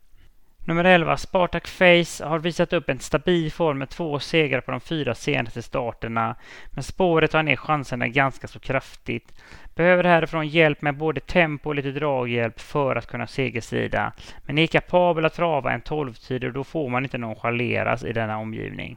Nummer 0.68 0.84
11, 0.84 1.16
Spartak 1.16 1.68
Face, 1.68 2.24
har 2.24 2.38
visat 2.38 2.72
upp 2.72 2.88
en 2.88 2.98
stabil 2.98 3.52
form 3.52 3.78
med 3.78 3.88
två 3.88 4.18
segrar 4.18 4.60
på 4.60 4.70
de 4.70 4.80
fyra 4.80 5.14
senaste 5.14 5.62
starterna. 5.62 6.36
Men 6.70 6.82
spåret 6.82 7.30
tar 7.30 7.42
ner 7.42 7.56
chanserna 7.56 8.08
ganska 8.08 8.48
så 8.48 8.60
kraftigt. 8.60 9.32
Behöver 9.74 10.04
härifrån 10.04 10.48
hjälp 10.48 10.82
med 10.82 10.96
både 10.96 11.20
tempo 11.20 11.68
och 11.68 11.74
lite 11.74 11.90
draghjälp 11.90 12.60
för 12.60 12.96
att 12.96 13.06
kunna 13.06 13.26
segersida. 13.26 14.12
Men 14.42 14.58
är 14.58 14.66
kapabel 14.66 15.24
att 15.24 15.34
trava 15.34 15.72
en 15.72 15.82
12-tid 15.82 16.44
och 16.44 16.52
då 16.52 16.64
får 16.64 16.88
man 16.88 17.04
inte 17.04 17.18
nonchaleras 17.18 18.04
i 18.04 18.12
denna 18.12 18.38
omgivning. 18.38 18.96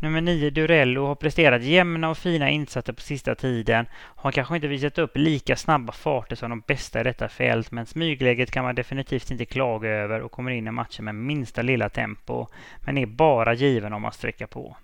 Nummer 0.00 0.20
9, 0.20 0.50
Durello, 0.50 1.06
har 1.06 1.14
presterat 1.14 1.62
jämna 1.62 2.10
och 2.10 2.18
fina 2.18 2.50
insatser 2.50 2.92
på 2.92 3.00
sista 3.00 3.34
tiden. 3.34 3.86
Har 3.94 4.32
kanske 4.32 4.54
inte 4.54 4.68
visat 4.68 4.98
upp 4.98 5.16
lika 5.16 5.56
snabba 5.56 5.92
farter 5.92 6.36
som 6.36 6.50
de 6.50 6.60
bästa 6.60 7.00
i 7.00 7.04
detta 7.04 7.28
fält, 7.28 7.70
men 7.70 7.86
smygläget 7.86 8.50
kan 8.50 8.64
man 8.64 8.74
definitivt 8.74 9.30
inte 9.30 9.44
klaga 9.44 9.88
över 9.88 10.20
och 10.20 10.32
kommer 10.32 10.50
in 10.50 10.68
i 10.68 10.70
matchen 10.70 11.04
med 11.04 11.14
minsta 11.14 11.62
lilla 11.62 11.88
tempo, 11.88 12.46
men 12.84 12.98
är 12.98 13.06
bara 13.06 13.54
given 13.54 13.92
om 13.92 14.02
man 14.02 14.12
sträcker 14.12 14.46
på. 14.46 14.76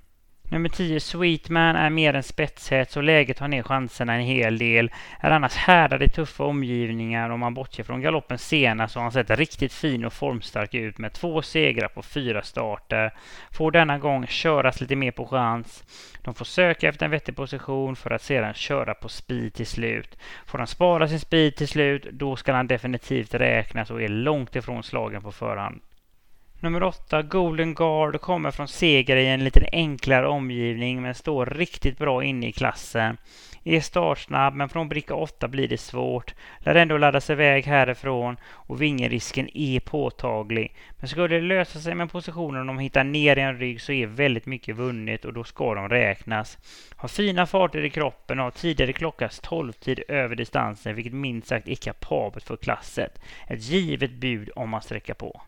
Nummer 0.55 0.69
10, 0.69 1.01
Sweetman, 1.01 1.77
är 1.77 1.91
mer 1.91 2.15
en 2.15 2.23
spetshets 2.23 2.97
och 2.97 3.03
läget 3.03 3.39
har 3.39 3.49
ner 3.49 3.63
chanserna 3.63 4.15
en 4.15 4.21
hel 4.21 4.59
del. 4.59 4.91
Är 5.21 5.31
annars 5.31 5.57
härdad 5.57 6.03
i 6.03 6.09
tuffa 6.09 6.45
omgivningar 6.45 7.31
om 7.31 7.41
man 7.41 7.55
bortser 7.55 7.83
från 7.83 8.01
galoppen 8.01 8.39
senast 8.39 8.93
så 8.93 8.99
har 8.99 9.03
han 9.03 9.13
sett 9.13 9.31
riktigt 9.31 9.73
fin 9.73 10.05
och 10.05 10.13
formstark 10.13 10.75
ut 10.75 10.99
med 10.99 11.13
två 11.13 11.43
segrar 11.43 11.89
på 11.89 12.03
fyra 12.03 12.43
starter. 12.43 13.13
Får 13.51 13.71
denna 13.71 13.99
gång 13.99 14.27
köras 14.27 14.81
lite 14.81 14.97
mer 14.97 15.11
på 15.11 15.27
chans. 15.27 15.85
De 16.23 16.35
får 16.35 16.45
söka 16.45 16.89
efter 16.89 17.05
en 17.05 17.11
vettig 17.11 17.37
position 17.37 17.97
för 17.97 18.11
att 18.11 18.23
sedan 18.23 18.55
köra 18.55 18.95
på 18.95 19.09
speed 19.09 19.55
till 19.55 19.67
slut. 19.67 20.19
Får 20.47 20.59
han 20.59 20.67
spara 20.67 21.09
sin 21.09 21.21
speed 21.21 21.57
till 21.57 21.69
slut, 21.69 22.07
då 22.13 22.37
ska 22.37 22.53
han 22.53 22.67
definitivt 22.67 23.35
räknas 23.35 23.91
och 23.91 24.03
är 24.03 24.09
långt 24.09 24.57
ifrån 24.57 24.83
slagen 24.83 25.23
på 25.23 25.33
förhand. 25.33 25.81
Nummer 26.65 26.83
åtta, 26.83 27.23
Golden 27.23 27.75
Guard, 27.75 28.21
kommer 28.21 28.51
från 28.51 28.69
seger 28.69 29.17
i 29.17 29.27
en 29.27 29.45
lite 29.45 29.69
enklare 29.73 30.29
omgivning 30.29 31.03
men 31.03 31.15
står 31.15 31.47
riktigt 31.47 31.99
bra 31.99 32.25
inne 32.25 32.49
i 32.49 32.53
klassen. 32.53 33.17
Är 33.65 33.81
startsnabb 33.81 34.55
men 34.55 34.69
från 34.69 34.89
bricka 34.89 35.15
8 35.15 35.49
blir 35.49 35.69
det 35.69 35.79
svårt. 35.79 36.35
Lär 36.59 36.75
ändå 36.75 36.99
ladda 36.99 37.21
sig 37.21 37.33
iväg 37.33 37.65
härifrån 37.65 38.37
och 38.47 38.83
vingerisken 38.83 39.49
är 39.55 39.81
påtaglig. 39.81 40.77
Men 40.99 41.09
skulle 41.09 41.35
det 41.35 41.41
lösa 41.41 41.81
sig 41.81 41.95
med 41.95 42.13
positionen 42.13 42.61
om 42.61 42.67
de 42.67 42.79
hittar 42.79 43.05
ner 43.05 43.39
i 43.39 43.43
en 43.43 43.59
rygg 43.59 43.81
så 43.81 43.93
är 43.93 44.07
väldigt 44.07 44.47
mycket 44.47 44.77
vunnet 44.77 45.25
och 45.25 45.33
då 45.33 45.45
ska 45.45 45.75
de 45.75 45.89
räknas. 45.89 46.59
Har 46.97 47.09
fina 47.09 47.47
farter 47.47 47.85
i 47.85 47.91
kroppen 47.91 48.39
och 48.39 48.45
har 48.45 48.51
tidigare 48.51 48.93
klockats 48.93 49.43
12-tid 49.43 50.03
över 50.09 50.37
distansen 50.37 50.95
vilket 50.95 51.15
minst 51.15 51.49
sagt 51.49 51.69
är 51.69 51.75
kapabelt 51.75 52.45
för 52.45 52.57
klasset. 52.57 53.21
Ett 53.49 53.63
givet 53.63 54.13
bud 54.13 54.51
om 54.57 54.71
man 54.71 54.83
sträcker 54.83 55.15
på. 55.15 55.43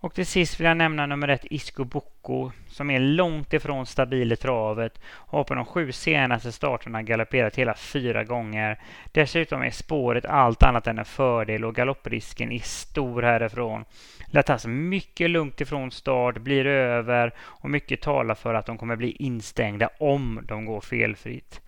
Och 0.00 0.14
till 0.14 0.26
sist 0.26 0.60
vill 0.60 0.66
jag 0.66 0.76
nämna 0.76 1.06
nummer 1.06 1.28
ett 1.28 1.46
Isco 1.50 1.84
Bocco 1.84 2.50
som 2.68 2.90
är 2.90 3.00
långt 3.00 3.52
ifrån 3.52 3.86
stabil 3.86 4.32
i 4.32 4.36
travet 4.36 5.00
och 5.08 5.38
har 5.38 5.44
på 5.44 5.54
de 5.54 5.64
sju 5.64 5.92
senaste 5.92 6.52
starterna 6.52 7.02
galopperat 7.02 7.56
hela 7.56 7.74
fyra 7.74 8.24
gånger. 8.24 8.80
Dessutom 9.12 9.62
är 9.62 9.70
spåret 9.70 10.24
allt 10.24 10.62
annat 10.62 10.86
än 10.86 10.98
en 10.98 11.04
fördel 11.04 11.64
och 11.64 11.74
galopprisken 11.74 12.52
är 12.52 12.58
stor 12.58 13.22
härifrån. 13.22 13.84
Lär 14.26 14.42
tas 14.42 14.66
mycket 14.66 15.30
lugnt 15.30 15.60
ifrån 15.60 15.90
start, 15.90 16.38
blir 16.38 16.66
över 16.66 17.32
och 17.38 17.70
mycket 17.70 18.02
talar 18.02 18.34
för 18.34 18.54
att 18.54 18.66
de 18.66 18.78
kommer 18.78 18.96
bli 18.96 19.10
instängda 19.10 19.88
om 19.98 20.40
de 20.48 20.64
går 20.64 20.80
felfritt. 20.80 21.60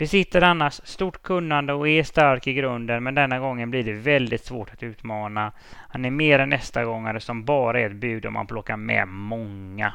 Besitter 0.00 0.42
annars 0.42 0.80
stort 0.84 1.22
kunnande 1.22 1.72
och 1.72 1.88
är 1.88 2.02
stark 2.02 2.46
i 2.46 2.52
grunden 2.52 3.02
men 3.02 3.14
denna 3.14 3.38
gången 3.38 3.70
blir 3.70 3.84
det 3.84 3.92
väldigt 3.92 4.44
svårt 4.44 4.72
att 4.72 4.82
utmana. 4.82 5.52
Han 5.88 6.04
är 6.04 6.10
mer 6.10 6.38
än 6.38 6.48
nästa 6.48 6.84
gångare 6.84 7.20
som 7.20 7.44
bara 7.44 7.80
är 7.80 7.86
ett 7.86 7.96
bud 7.96 8.26
om 8.26 8.32
man 8.32 8.46
plockar 8.46 8.76
med 8.76 9.08
många. 9.08 9.94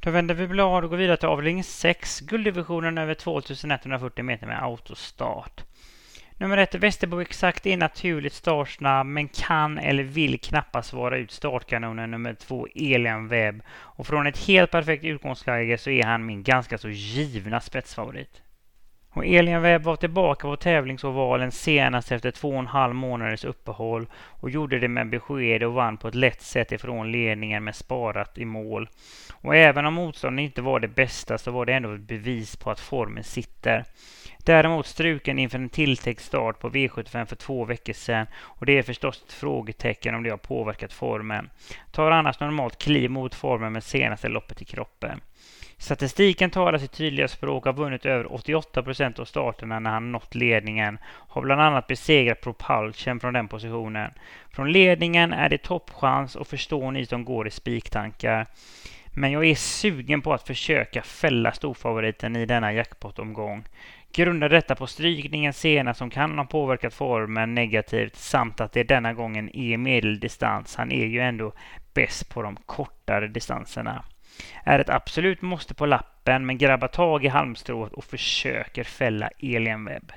Då 0.00 0.10
vänder 0.10 0.34
vi 0.34 0.46
blad 0.46 0.84
och 0.84 0.90
går 0.90 0.96
vidare 0.96 1.16
till 1.16 1.28
avdelning 1.28 1.64
6, 1.64 2.20
gulddivisionen 2.20 2.98
över 2.98 3.14
2140 3.14 4.24
meter 4.24 4.46
med 4.46 4.62
autostart. 4.62 5.64
Nummer 6.36 6.56
ett, 6.56 6.74
Västerbo 6.74 7.20
Exakt 7.20 7.66
är 7.66 7.76
naturligt 7.76 8.32
startsnabb 8.32 9.06
men 9.06 9.28
kan 9.28 9.78
eller 9.78 10.02
vill 10.02 10.40
knappast 10.40 10.92
vara 10.92 11.18
ut 11.18 11.30
startkanonen 11.30 12.10
nummer 12.10 12.34
två, 12.34 12.66
Elian 12.74 13.28
Webb. 13.28 13.62
Och 13.70 14.06
från 14.06 14.26
ett 14.26 14.46
helt 14.46 14.70
perfekt 14.70 15.04
utgångsläge 15.04 15.78
så 15.78 15.90
är 15.90 16.04
han 16.04 16.26
min 16.26 16.42
ganska 16.42 16.78
så 16.78 16.88
givna 16.88 17.60
spetsfavorit. 17.60 18.42
Och 19.10 19.26
Elin 19.26 19.62
Webb 19.62 19.82
var 19.82 19.96
tillbaka 19.96 20.48
på 20.48 20.56
tävlingsovalen 20.56 21.52
senast 21.52 22.12
efter 22.12 22.30
två 22.30 22.48
och 22.48 22.58
en 22.58 22.66
halv 22.66 22.94
månaders 22.94 23.44
uppehåll 23.44 24.06
och 24.14 24.50
gjorde 24.50 24.78
det 24.78 24.88
med 24.88 25.10
besked 25.10 25.62
och 25.62 25.72
vann 25.72 25.96
på 25.96 26.08
ett 26.08 26.14
lätt 26.14 26.42
sätt 26.42 26.72
ifrån 26.72 27.12
ledningen 27.12 27.64
med 27.64 27.74
sparat 27.74 28.38
i 28.38 28.44
mål. 28.44 28.88
Och 29.32 29.56
även 29.56 29.86
om 29.86 29.94
motståndet 29.94 30.42
inte 30.42 30.62
var 30.62 30.80
det 30.80 30.88
bästa 30.88 31.38
så 31.38 31.50
var 31.50 31.66
det 31.66 31.72
ändå 31.72 31.94
ett 31.94 32.00
bevis 32.00 32.56
på 32.56 32.70
att 32.70 32.80
formen 32.80 33.24
sitter. 33.24 33.84
Däremot 34.44 34.86
struken 34.86 35.38
inför 35.38 35.58
en 35.58 35.68
tilltänkt 35.68 36.22
start 36.22 36.58
på 36.58 36.70
V75 36.70 37.24
för 37.24 37.36
två 37.36 37.64
veckor 37.64 37.92
sedan 37.92 38.26
och 38.36 38.66
det 38.66 38.78
är 38.78 38.82
förstås 38.82 39.22
ett 39.26 39.32
frågetecken 39.32 40.14
om 40.14 40.22
det 40.22 40.30
har 40.30 40.36
påverkat 40.36 40.92
formen. 40.92 41.50
Tar 41.92 42.10
annars 42.10 42.40
normalt 42.40 42.78
kliv 42.78 43.10
mot 43.10 43.34
formen 43.34 43.72
med 43.72 43.84
senaste 43.84 44.28
loppet 44.28 44.62
i 44.62 44.64
kroppen. 44.64 45.20
Statistiken 45.78 46.50
talar 46.50 46.78
sitt 46.78 46.92
tydliga 46.92 47.28
språk, 47.28 47.64
har 47.64 47.72
vunnit 47.72 48.06
över 48.06 48.32
88 48.32 48.82
procent 48.82 49.18
av 49.18 49.24
starterna 49.24 49.78
när 49.78 49.90
han 49.90 50.12
nått 50.12 50.34
ledningen. 50.34 50.98
Har 51.04 51.42
bland 51.42 51.60
annat 51.60 51.86
besegrat 51.86 52.40
Propulsion 52.40 53.20
från 53.20 53.34
den 53.34 53.48
positionen. 53.48 54.10
Från 54.50 54.72
ledningen 54.72 55.32
är 55.32 55.48
det 55.48 55.58
toppchans 55.58 56.36
och 56.36 56.46
förstår 56.46 56.90
ni 56.90 57.06
som 57.06 57.24
går 57.24 57.48
i 57.48 57.50
spiktankar. 57.50 58.46
Men 59.14 59.32
jag 59.32 59.44
är 59.44 59.54
sugen 59.54 60.22
på 60.22 60.32
att 60.32 60.46
försöka 60.46 61.02
fälla 61.02 61.52
storfavoriten 61.52 62.36
i 62.36 62.46
denna 62.46 62.72
jackpot-omgång. 62.72 63.64
Grundar 64.12 64.48
detta 64.48 64.74
på 64.74 64.86
strykningen 64.86 65.52
senast 65.52 65.98
som 65.98 66.10
kan 66.10 66.38
ha 66.38 66.44
påverkat 66.44 66.94
formen 66.94 67.54
negativt 67.54 68.16
samt 68.16 68.60
att 68.60 68.72
det 68.72 68.82
denna 68.82 69.12
gången 69.12 69.56
är 69.56 69.76
medeldistans. 69.76 70.76
Han 70.76 70.92
är 70.92 71.06
ju 71.06 71.20
ändå 71.20 71.52
bäst 71.94 72.28
på 72.28 72.42
de 72.42 72.56
kortare 72.56 73.28
distanserna 73.28 74.04
är 74.64 74.78
ett 74.78 74.90
absolut 74.90 75.42
måste 75.42 75.74
på 75.74 75.86
lappen 75.86 76.46
men 76.46 76.58
grabbar 76.58 76.88
tag 76.88 77.24
i 77.24 77.28
halmstrået 77.28 77.92
och 77.92 78.04
försöker 78.04 78.84
fälla 78.84 79.30
Elian 79.38 79.84
Webb. 79.84 80.12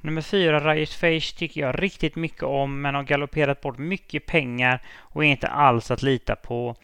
Nummer 0.00 0.22
fyra, 0.22 0.74
Riot 0.74 0.92
Face, 0.92 1.36
tycker 1.38 1.60
jag 1.60 1.82
riktigt 1.82 2.16
mycket 2.16 2.42
om 2.42 2.82
men 2.82 2.94
har 2.94 3.02
galopperat 3.02 3.60
bort 3.60 3.78
mycket 3.78 4.26
pengar 4.26 4.82
och 4.98 5.24
är 5.24 5.28
inte 5.28 5.48
alls 5.48 5.90
att 5.90 6.02
lita 6.02 6.36
på. 6.36 6.76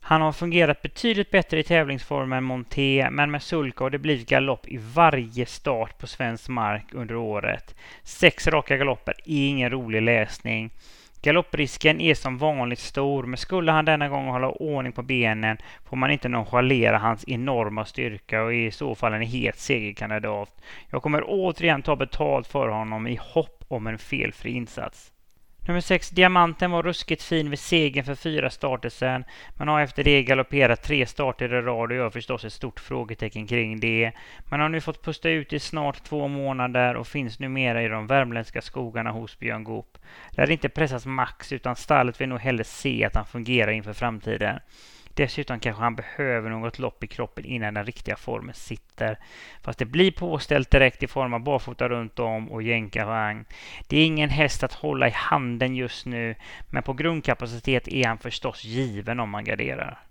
Han 0.00 0.22
har 0.22 0.32
fungerat 0.32 0.82
betydligt 0.82 1.30
bättre 1.30 1.60
i 1.60 1.62
tävlingsform 1.62 2.32
än 2.32 2.44
Monté, 2.44 3.10
men 3.10 3.30
med 3.30 3.42
sulka 3.42 3.84
har 3.84 3.90
det 3.90 3.98
blivit 3.98 4.28
galopp 4.28 4.68
i 4.68 4.76
varje 4.76 5.46
start 5.46 5.98
på 5.98 6.06
svensk 6.06 6.48
mark 6.48 6.84
under 6.92 7.16
året. 7.16 7.74
Sex 8.02 8.46
raka 8.46 8.76
galopper 8.76 9.14
är 9.24 9.48
ingen 9.48 9.70
rolig 9.70 10.02
läsning. 10.02 10.70
Galopprisken 11.26 12.00
är 12.00 12.14
som 12.14 12.38
vanligt 12.38 12.78
stor, 12.78 13.22
men 13.22 13.36
skulle 13.36 13.72
han 13.72 13.84
denna 13.84 14.08
gång 14.08 14.26
hålla 14.26 14.48
ordning 14.48 14.92
på 14.92 15.02
benen 15.02 15.56
får 15.84 15.96
man 15.96 16.10
inte 16.10 16.28
nonchalera 16.28 16.98
hans 16.98 17.28
enorma 17.28 17.84
styrka 17.84 18.42
och 18.42 18.52
är 18.54 18.66
i 18.66 18.70
så 18.70 18.94
fall 18.94 19.12
en 19.12 19.22
het 19.22 19.58
segerkandidat. 19.58 20.62
Jag 20.90 21.02
kommer 21.02 21.24
återigen 21.26 21.82
ta 21.82 21.96
betalt 21.96 22.46
för 22.46 22.68
honom 22.68 23.06
i 23.06 23.18
hopp 23.22 23.64
om 23.68 23.86
en 23.86 23.98
felfri 23.98 24.50
insats. 24.50 25.12
Nummer 25.68 25.80
6, 25.80 26.10
Diamanten, 26.10 26.70
var 26.70 26.82
ruskigt 26.82 27.22
fin 27.22 27.50
vid 27.50 27.58
segern 27.58 28.04
för 28.04 28.14
fyra 28.14 28.50
starter 28.50 28.88
sedan, 28.88 29.24
men 29.54 29.68
har 29.68 29.80
efter 29.80 30.04
det 30.04 30.22
galopperat 30.22 30.82
tre 30.82 31.06
starter 31.06 31.54
i 31.54 31.62
rad 31.62 31.90
och 31.90 31.96
gör 31.96 32.10
förstås 32.10 32.44
ett 32.44 32.52
stort 32.52 32.80
frågetecken 32.80 33.46
kring 33.46 33.80
det. 33.80 34.12
Man 34.44 34.60
har 34.60 34.68
nu 34.68 34.80
fått 34.80 35.04
pusta 35.04 35.28
ut 35.28 35.52
i 35.52 35.58
snart 35.58 36.04
två 36.04 36.28
månader 36.28 36.96
och 36.96 37.06
finns 37.06 37.38
numera 37.38 37.82
i 37.82 37.88
de 37.88 38.06
värmländska 38.06 38.62
skogarna 38.62 39.10
hos 39.10 39.38
Björn 39.38 39.64
Goop. 39.64 39.98
Lär 40.30 40.50
inte 40.50 40.68
pressas 40.68 41.06
max, 41.06 41.52
utan 41.52 41.76
stallet 41.76 42.20
vill 42.20 42.28
nog 42.28 42.40
hellre 42.40 42.64
se 42.64 43.04
att 43.04 43.16
han 43.16 43.26
fungerar 43.26 43.70
inför 43.70 43.92
framtiden. 43.92 44.58
Dessutom 45.16 45.60
kanske 45.60 45.82
han 45.82 45.96
behöver 45.96 46.50
något 46.50 46.78
lopp 46.78 47.04
i 47.04 47.06
kroppen 47.06 47.44
innan 47.44 47.74
den 47.74 47.86
riktiga 47.86 48.16
formen 48.16 48.54
sitter. 48.54 49.18
Fast 49.62 49.78
det 49.78 49.84
blir 49.84 50.10
påställt 50.12 50.70
direkt 50.70 51.02
i 51.02 51.06
form 51.06 51.34
av 51.34 51.40
barfota 51.40 51.88
runt 51.88 52.18
om 52.18 52.50
och 52.50 52.62
jänkarvagn. 52.62 53.44
Det 53.88 53.98
är 53.98 54.06
ingen 54.06 54.30
häst 54.30 54.62
att 54.62 54.72
hålla 54.72 55.08
i 55.08 55.12
handen 55.14 55.76
just 55.76 56.06
nu, 56.06 56.34
men 56.70 56.82
på 56.82 56.92
grundkapacitet 56.92 57.88
är 57.88 58.06
han 58.06 58.18
förstås 58.18 58.64
given 58.64 59.20
om 59.20 59.30
man 59.30 59.44
garderar. 59.44 60.02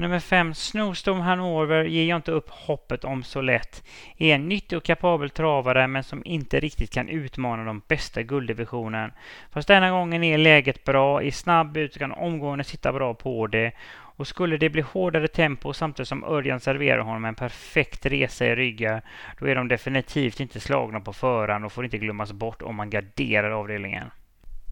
Nummer 0.00 0.20
fem, 0.20 0.54
Snowstorm 0.54 1.20
Hanover 1.20 1.84
ger 1.84 2.04
jag 2.04 2.16
inte 2.16 2.32
upp 2.32 2.50
hoppet 2.50 3.04
om 3.04 3.22
så 3.22 3.40
lätt. 3.40 3.84
Är 4.16 4.34
en 4.34 4.48
nyttig 4.48 4.78
och 4.78 4.84
kapabel 4.84 5.30
travare 5.30 5.86
men 5.86 6.04
som 6.04 6.22
inte 6.24 6.60
riktigt 6.60 6.92
kan 6.92 7.08
utmana 7.08 7.64
de 7.64 7.82
bästa 7.88 8.22
gulddivisionen. 8.22 9.12
Fast 9.50 9.68
denna 9.68 9.90
gången 9.90 10.24
är 10.24 10.38
läget 10.38 10.84
bra, 10.84 11.22
är 11.22 11.30
snabb 11.30 11.76
ut 11.76 11.92
och 11.94 11.98
kan 11.98 12.12
omgående 12.12 12.64
sitta 12.64 12.92
bra 12.92 13.14
på 13.14 13.46
det. 13.46 13.72
Och 13.90 14.26
skulle 14.26 14.56
det 14.56 14.70
bli 14.70 14.82
hårdare 14.82 15.28
tempo 15.28 15.72
samtidigt 15.72 16.08
som 16.08 16.24
Örjan 16.24 16.60
serverar 16.60 17.02
honom 17.02 17.24
en 17.24 17.34
perfekt 17.34 18.06
resa 18.06 18.46
i 18.46 18.56
ryggar, 18.56 19.02
då 19.38 19.46
är 19.46 19.54
de 19.54 19.68
definitivt 19.68 20.40
inte 20.40 20.60
slagna 20.60 21.00
på 21.00 21.12
förhand 21.12 21.64
och 21.64 21.72
får 21.72 21.84
inte 21.84 21.98
glömmas 21.98 22.32
bort 22.32 22.62
om 22.62 22.76
man 22.76 22.90
garderar 22.90 23.50
avdelningen. 23.50 24.10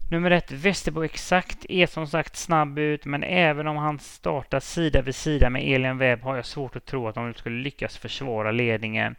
Nummer 0.09 0.31
ett, 0.31 0.51
Västerbo 0.51 1.03
Exakt, 1.03 1.65
är 1.69 1.87
som 1.87 2.07
sagt 2.07 2.35
snabb 2.35 2.79
ut, 2.79 3.05
men 3.05 3.23
även 3.23 3.67
om 3.67 3.77
han 3.77 3.99
startar 3.99 4.59
sida 4.59 5.01
vid 5.01 5.15
sida 5.15 5.49
med 5.49 5.75
Elin 5.75 5.97
Webb 5.97 6.21
har 6.21 6.35
jag 6.35 6.45
svårt 6.45 6.75
att 6.75 6.85
tro 6.85 7.07
att 7.07 7.15
de 7.15 7.33
skulle 7.33 7.63
lyckas 7.63 7.97
försvara 7.97 8.51
ledningen. 8.51 9.15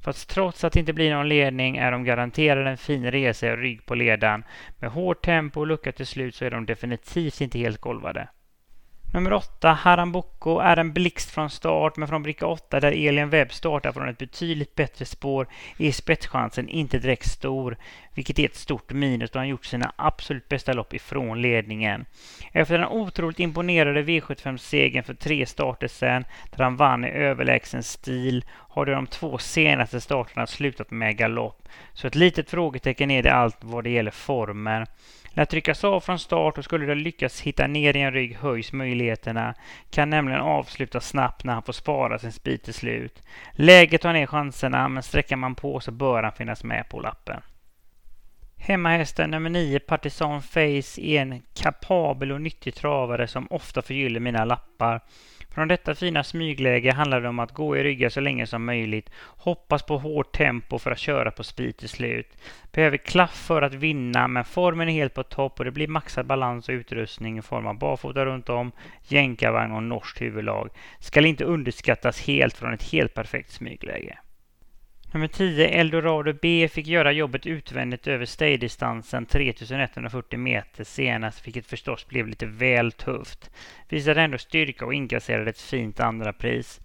Fast 0.00 0.30
trots 0.30 0.64
att 0.64 0.72
det 0.72 0.80
inte 0.80 0.92
blir 0.92 1.14
någon 1.14 1.28
ledning 1.28 1.76
är 1.76 1.92
de 1.92 2.04
garanterade 2.04 2.70
en 2.70 2.76
fin 2.76 3.10
resa 3.10 3.46
i 3.46 3.56
rygg 3.56 3.86
på 3.86 3.94
ledan. 3.94 4.44
Med 4.78 4.90
hårt 4.90 5.24
tempo 5.24 5.60
och 5.60 5.66
lucka 5.66 5.92
till 5.92 6.06
slut 6.06 6.34
så 6.34 6.44
är 6.44 6.50
de 6.50 6.66
definitivt 6.66 7.40
inte 7.40 7.58
helt 7.58 7.80
golvade. 7.80 8.28
Nummer 9.14 9.32
8, 9.32 9.72
Haramboko, 9.72 10.58
är 10.58 10.76
en 10.76 10.92
blixt 10.92 11.30
från 11.30 11.50
start, 11.50 11.96
men 11.96 12.08
från 12.08 12.22
bricka 12.22 12.46
8 12.46 12.80
där 12.80 12.92
Elin 12.92 13.30
Webb 13.30 13.52
startar 13.52 13.92
från 13.92 14.08
ett 14.08 14.18
betydligt 14.18 14.74
bättre 14.74 15.04
spår 15.04 15.48
är 15.78 15.92
spetschansen 15.92 16.68
inte 16.68 16.98
direkt 16.98 17.30
stor, 17.30 17.76
vilket 18.14 18.38
är 18.38 18.44
ett 18.44 18.56
stort 18.56 18.92
minus 18.92 19.30
då 19.30 19.38
han 19.38 19.48
gjort 19.48 19.64
sina 19.64 19.92
absolut 19.96 20.48
bästa 20.48 20.72
lopp 20.72 20.94
ifrån 20.94 21.42
ledningen. 21.42 22.04
Efter 22.52 22.78
den 22.78 22.88
otroligt 22.88 23.40
imponerade 23.40 24.02
V75-segern 24.02 25.04
för 25.04 25.14
tre 25.14 25.46
starter 25.46 25.88
sedan, 25.88 26.24
där 26.56 26.64
han 26.64 26.76
vann 26.76 27.04
i 27.04 27.08
överlägsen 27.08 27.82
stil, 27.82 28.44
har 28.50 28.86
de 28.86 29.06
två 29.06 29.38
senaste 29.38 30.00
starterna 30.00 30.46
slutat 30.46 30.90
med 30.90 31.16
galopp. 31.16 31.68
Så 31.92 32.06
ett 32.06 32.14
litet 32.14 32.50
frågetecken 32.50 33.10
är 33.10 33.22
det 33.22 33.34
allt 33.34 33.58
vad 33.60 33.84
det 33.84 33.90
gäller 33.90 34.10
formen. 34.10 34.86
När 35.34 35.44
tryckas 35.44 35.84
av 35.84 36.00
från 36.00 36.18
start 36.18 36.58
och 36.58 36.64
skulle 36.64 36.86
du 36.86 36.94
lyckas 36.94 37.40
hitta 37.40 37.66
ner 37.66 37.96
i 37.96 38.00
en 38.00 38.12
rygg 38.12 38.36
höjs 38.36 38.72
möjligheterna. 38.72 39.54
Kan 39.90 40.10
nämligen 40.10 40.40
avsluta 40.40 41.00
snabbt 41.00 41.44
när 41.44 41.52
han 41.52 41.62
får 41.62 41.72
spara 41.72 42.18
sin 42.18 42.32
speed 42.32 42.62
till 42.62 42.74
slut. 42.74 43.22
Läget 43.52 44.00
tar 44.00 44.12
ner 44.12 44.26
chanserna 44.26 44.88
men 44.88 45.02
sträcker 45.02 45.36
man 45.36 45.54
på 45.54 45.80
så 45.80 45.90
bör 45.90 46.22
han 46.22 46.32
finnas 46.32 46.64
med 46.64 46.88
på 46.88 47.00
lappen. 47.00 47.40
Hemmahästen 48.56 49.30
nummer 49.30 49.50
9, 49.50 49.80
Partisan 49.80 50.42
Face, 50.42 51.00
är 51.00 51.20
en 51.20 51.42
kapabel 51.54 52.32
och 52.32 52.40
nyttig 52.40 52.74
travare 52.74 53.28
som 53.28 53.46
ofta 53.50 53.82
förgyller 53.82 54.20
mina 54.20 54.44
lappar. 54.44 55.00
Från 55.54 55.68
detta 55.68 55.94
fina 55.94 56.24
smygläge 56.24 56.92
handlar 56.92 57.20
det 57.20 57.28
om 57.28 57.38
att 57.38 57.52
gå 57.52 57.76
i 57.76 57.82
ryggar 57.82 58.08
så 58.08 58.20
länge 58.20 58.46
som 58.46 58.64
möjligt, 58.64 59.10
hoppas 59.16 59.82
på 59.82 59.98
hårt 59.98 60.36
tempo 60.36 60.78
för 60.78 60.90
att 60.90 60.98
köra 60.98 61.30
på 61.30 61.44
speed 61.44 61.76
till 61.76 61.88
slut. 61.88 62.36
Behöver 62.72 62.96
klaff 62.96 63.46
för 63.46 63.62
att 63.62 63.74
vinna, 63.74 64.28
men 64.28 64.44
formen 64.44 64.88
är 64.88 64.92
helt 64.92 65.14
på 65.14 65.22
topp 65.22 65.58
och 65.58 65.64
det 65.64 65.70
blir 65.70 65.88
maxad 65.88 66.26
balans 66.26 66.68
och 66.68 66.72
utrustning 66.72 67.38
i 67.38 67.42
form 67.42 67.66
av 67.66 67.78
barfota 67.78 68.24
runt 68.24 68.48
om, 68.48 68.72
jänkarvagn 69.08 69.72
och 69.72 69.82
norskt 69.82 70.20
huvudlag. 70.20 70.70
Skall 71.00 71.26
inte 71.26 71.44
underskattas 71.44 72.26
helt 72.26 72.56
från 72.56 72.74
ett 72.74 72.90
helt 72.92 73.14
perfekt 73.14 73.50
smygläge. 73.50 74.18
Nummer 75.14 75.28
10, 75.28 75.68
Eldorado 75.68 76.32
B, 76.42 76.68
fick 76.72 76.86
göra 76.86 77.12
jobbet 77.12 77.46
utvändigt 77.46 78.06
över 78.06 78.24
staydistansen 78.24 79.26
3140 79.26 80.38
meter 80.38 80.84
senast, 80.84 81.46
vilket 81.46 81.66
förstås 81.66 82.06
blev 82.06 82.26
lite 82.26 82.46
väl 82.46 82.92
tufft. 82.92 83.50
Visade 83.88 84.22
ändå 84.22 84.38
styrka 84.38 84.86
och 84.86 84.94
inkasserade 84.94 85.50
ett 85.50 85.60
fint 85.60 86.00
andra 86.00 86.32
pris. 86.32 86.80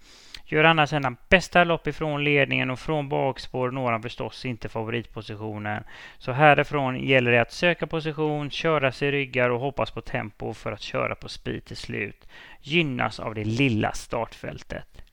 Gör 0.46 0.64
annars 0.64 0.90
sedan 0.90 1.18
bästa 1.30 1.64
lopp 1.64 1.88
ifrån 1.88 2.24
ledningen 2.24 2.70
och 2.70 2.80
från 2.80 3.10
bakspår 3.10 3.72
når 3.72 3.92
han 3.92 4.02
förstås 4.02 4.46
inte 4.46 4.70
favoritpositionen. 4.70 5.84
Så 6.18 6.32
härifrån 6.32 7.00
gäller 7.00 7.32
det 7.32 7.42
att 7.42 7.54
söka 7.54 7.88
position, 7.88 8.50
köra 8.50 8.92
sig 8.92 9.12
ryggar 9.12 9.50
och 9.50 9.60
hoppas 9.60 9.92
på 9.92 10.02
tempo 10.02 10.54
för 10.54 10.72
att 10.72 10.82
köra 10.82 11.16
på 11.16 11.30
speed 11.30 11.66
till 11.66 11.78
slut. 11.78 12.28
Gynnas 12.62 13.20
av 13.20 13.36
det 13.36 13.44
lilla 13.44 13.92
startfältet. 13.92 15.07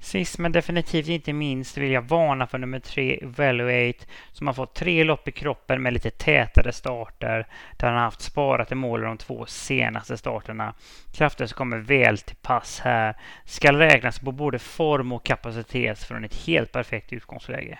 Sist 0.00 0.38
men 0.38 0.52
definitivt 0.52 1.08
inte 1.08 1.32
minst 1.32 1.78
vill 1.78 1.92
jag 1.92 2.02
varna 2.02 2.46
för 2.46 2.58
nummer 2.58 2.78
tre, 2.78 3.18
Evaluate, 3.22 4.06
som 4.32 4.46
har 4.46 4.54
fått 4.54 4.74
tre 4.74 5.04
lopp 5.04 5.28
i 5.28 5.32
kroppen 5.32 5.82
med 5.82 5.92
lite 5.92 6.10
tätare 6.10 6.72
starter, 6.72 7.46
där 7.76 7.86
han 7.86 7.96
har 7.96 8.04
haft 8.04 8.20
sparat 8.20 8.72
i 8.72 8.74
mål 8.74 9.00
de 9.00 9.18
två 9.18 9.46
senaste 9.46 10.16
starterna. 10.16 10.74
Krafter 11.12 11.46
som 11.46 11.56
kommer 11.56 11.78
väl 11.78 12.18
till 12.18 12.36
pass 12.36 12.80
här. 12.80 13.16
Skall 13.44 13.76
räknas 13.76 14.18
på 14.18 14.32
både 14.32 14.58
form 14.58 15.12
och 15.12 15.24
kapacitet 15.24 15.98
från 15.98 16.24
ett 16.24 16.46
helt 16.46 16.72
perfekt 16.72 17.12
utgångsläge. 17.12 17.78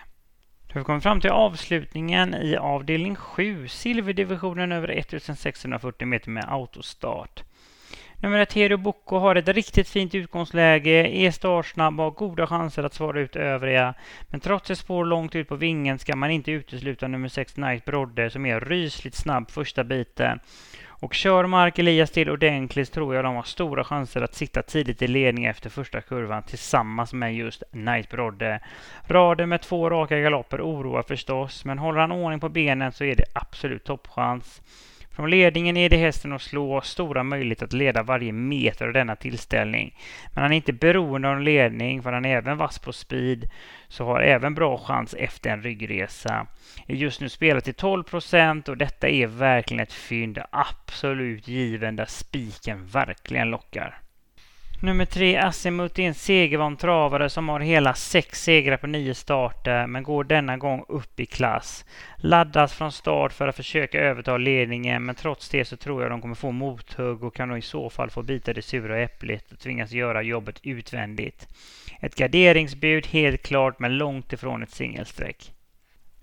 Då 0.67 0.73
har 0.73 0.81
vi 0.81 0.85
kommit 0.85 1.03
fram 1.03 1.21
till 1.21 1.29
avslutningen 1.29 2.35
i 2.35 2.55
avdelning 2.55 3.15
7, 3.15 3.67
silverdivisionen 3.67 4.71
över 4.71 4.87
1640 4.87 6.07
meter 6.07 6.29
med 6.29 6.45
autostart. 6.47 7.43
Nummer 8.21 8.39
ett, 8.39 8.53
Hero 8.53 8.77
Boko 8.77 9.17
har 9.17 9.35
ett 9.35 9.47
riktigt 9.47 9.89
fint 9.89 10.15
utgångsläge, 10.15 11.07
är 11.07 11.31
startsnabb 11.31 11.99
och 11.99 12.03
har 12.03 12.11
goda 12.11 12.47
chanser 12.47 12.83
att 12.83 12.93
svara 12.93 13.19
ut 13.19 13.35
övriga. 13.35 13.93
Men 14.27 14.39
trots 14.39 14.71
ett 14.71 14.77
spår 14.77 15.05
långt 15.05 15.35
ut 15.35 15.47
på 15.47 15.55
vingen 15.55 15.99
ska 15.99 16.15
man 16.15 16.31
inte 16.31 16.51
utesluta 16.51 17.07
nummer 17.07 17.27
6, 17.27 17.57
Night 17.57 17.85
Brodde, 17.85 18.29
som 18.29 18.45
är 18.45 18.59
rysligt 18.59 19.15
snabb 19.15 19.51
första 19.51 19.83
biten. 19.83 20.39
Och 20.87 21.13
kör 21.13 21.45
Mark 21.45 21.79
Elias 21.79 22.11
till 22.11 22.29
ordentligt 22.29 22.91
tror 22.91 23.15
jag 23.15 23.23
de 23.23 23.35
har 23.35 23.43
stora 23.43 23.83
chanser 23.83 24.21
att 24.21 24.35
sitta 24.35 24.61
tidigt 24.61 25.01
i 25.01 25.07
ledning 25.07 25.45
efter 25.45 25.69
första 25.69 26.01
kurvan 26.01 26.43
tillsammans 26.43 27.13
med 27.13 27.35
just 27.35 27.63
Night 27.71 28.09
Brodde. 28.09 28.59
Raden 29.07 29.49
med 29.49 29.61
två 29.61 29.89
raka 29.89 30.19
galopper 30.19 30.61
oroar 30.61 31.03
förstås, 31.03 31.65
men 31.65 31.79
håller 31.79 31.99
han 31.99 32.11
ordning 32.11 32.39
på 32.39 32.49
benen 32.49 32.91
så 32.91 33.03
är 33.03 33.15
det 33.15 33.25
absolut 33.33 33.83
toppchans. 33.83 34.61
Från 35.19 35.29
ledningen 35.29 35.77
är 35.77 35.89
det 35.89 35.97
hästen 35.97 36.33
att 36.33 36.41
slå 36.41 36.77
och 36.77 36.85
stora 36.85 37.23
möjligheter 37.23 37.65
att 37.65 37.73
leda 37.73 38.03
varje 38.03 38.31
meter 38.31 38.87
av 38.87 38.93
denna 38.93 39.15
tillställning. 39.15 39.97
Men 40.33 40.41
han 40.41 40.51
är 40.51 40.55
inte 40.55 40.73
beroende 40.73 41.29
av 41.29 41.37
en 41.37 41.43
ledning 41.43 42.03
för 42.03 42.11
han 42.11 42.25
är 42.25 42.37
även 42.37 42.57
vass 42.57 42.79
på 42.79 42.93
speed 42.93 43.49
så 43.87 44.05
har 44.05 44.21
även 44.21 44.55
bra 44.55 44.77
chans 44.77 45.13
efter 45.13 45.49
en 45.49 45.63
ryggresa. 45.63 46.47
Är 46.87 46.95
just 46.95 47.21
nu 47.21 47.29
spelar 47.29 47.61
till 47.61 47.73
12 47.73 48.03
procent 48.03 48.69
och 48.69 48.77
detta 48.77 49.09
är 49.09 49.27
verkligen 49.27 49.83
ett 49.83 49.93
fynd 49.93 50.39
absolut 50.51 51.47
given 51.47 51.95
där 51.95 52.05
spiken 52.05 52.85
verkligen 52.85 53.49
lockar. 53.49 53.99
Nummer 54.81 55.05
tre, 55.05 55.37
Asimut 55.37 55.99
är 55.99 56.03
en 56.03 56.13
segervan 56.13 56.77
travare 56.77 57.29
som 57.29 57.49
har 57.49 57.59
hela 57.59 57.93
sex 57.93 58.43
segrar 58.43 58.77
på 58.77 58.87
nio 58.87 59.13
starter 59.13 59.87
men 59.87 60.03
går 60.03 60.23
denna 60.23 60.57
gång 60.57 60.85
upp 60.87 61.19
i 61.19 61.25
klass. 61.25 61.85
Laddas 62.17 62.73
från 62.73 62.91
start 62.91 63.33
för 63.33 63.47
att 63.47 63.55
försöka 63.55 63.99
överta 63.99 64.37
ledningen 64.37 65.05
men 65.05 65.15
trots 65.15 65.49
det 65.49 65.65
så 65.65 65.77
tror 65.77 66.01
jag 66.01 66.11
de 66.11 66.21
kommer 66.21 66.35
få 66.35 66.51
mothugg 66.51 67.23
och 67.23 67.35
kan 67.35 67.49
då 67.49 67.57
i 67.57 67.61
så 67.61 67.89
fall 67.89 68.09
få 68.09 68.23
bita 68.23 68.53
det 68.53 68.61
sura 68.61 68.99
äpplet 68.99 69.51
och 69.51 69.59
tvingas 69.59 69.91
göra 69.91 70.21
jobbet 70.21 70.59
utvändigt. 70.63 71.47
Ett 72.01 72.15
garderingsbud 72.15 73.07
helt 73.07 73.41
klart 73.41 73.79
men 73.79 73.97
långt 73.97 74.33
ifrån 74.33 74.63
ett 74.63 74.71
singelsträck. 74.71 75.53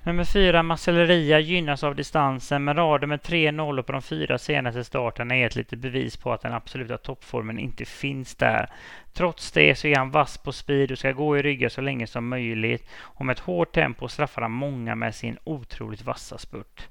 Nummer 0.07 0.25
fyra, 0.25 0.63
Marcelleria, 0.63 1.41
gynnas 1.41 1.85
av 1.85 1.95
distansen, 1.95 2.65
men 2.65 2.77
raden 2.77 3.09
med 3.09 3.23
tre 3.23 3.53
nollor 3.53 3.83
på 3.83 3.93
de 3.93 4.03
fyra 4.03 4.39
senaste 4.39 4.85
starterna 4.85 5.37
är 5.37 5.47
ett 5.47 5.57
litet 5.57 5.79
bevis 5.79 6.17
på 6.17 6.33
att 6.33 6.41
den 6.41 6.53
absoluta 6.53 6.99
toppformen 6.99 7.59
inte 7.59 7.85
finns 7.85 8.35
där. 8.35 8.71
Trots 9.13 9.53
det 9.53 9.75
så 9.75 9.87
är 9.87 9.97
han 9.97 10.11
vass 10.11 10.39
på 10.39 10.53
speed 10.53 10.93
och 10.93 10.99
ska 10.99 11.13
gå 11.13 11.39
i 11.39 11.43
ryggar 11.43 11.69
så 11.69 11.81
länge 11.81 12.07
som 12.07 12.29
möjligt 12.29 12.89
och 12.93 13.27
med 13.27 13.33
ett 13.35 13.39
hårt 13.39 13.73
tempo 13.73 14.09
straffar 14.09 14.43
han 14.43 14.53
många 14.53 14.95
med 14.95 15.15
sin 15.15 15.39
otroligt 15.45 16.05
vassa 16.05 16.39
spurt. 16.39 16.89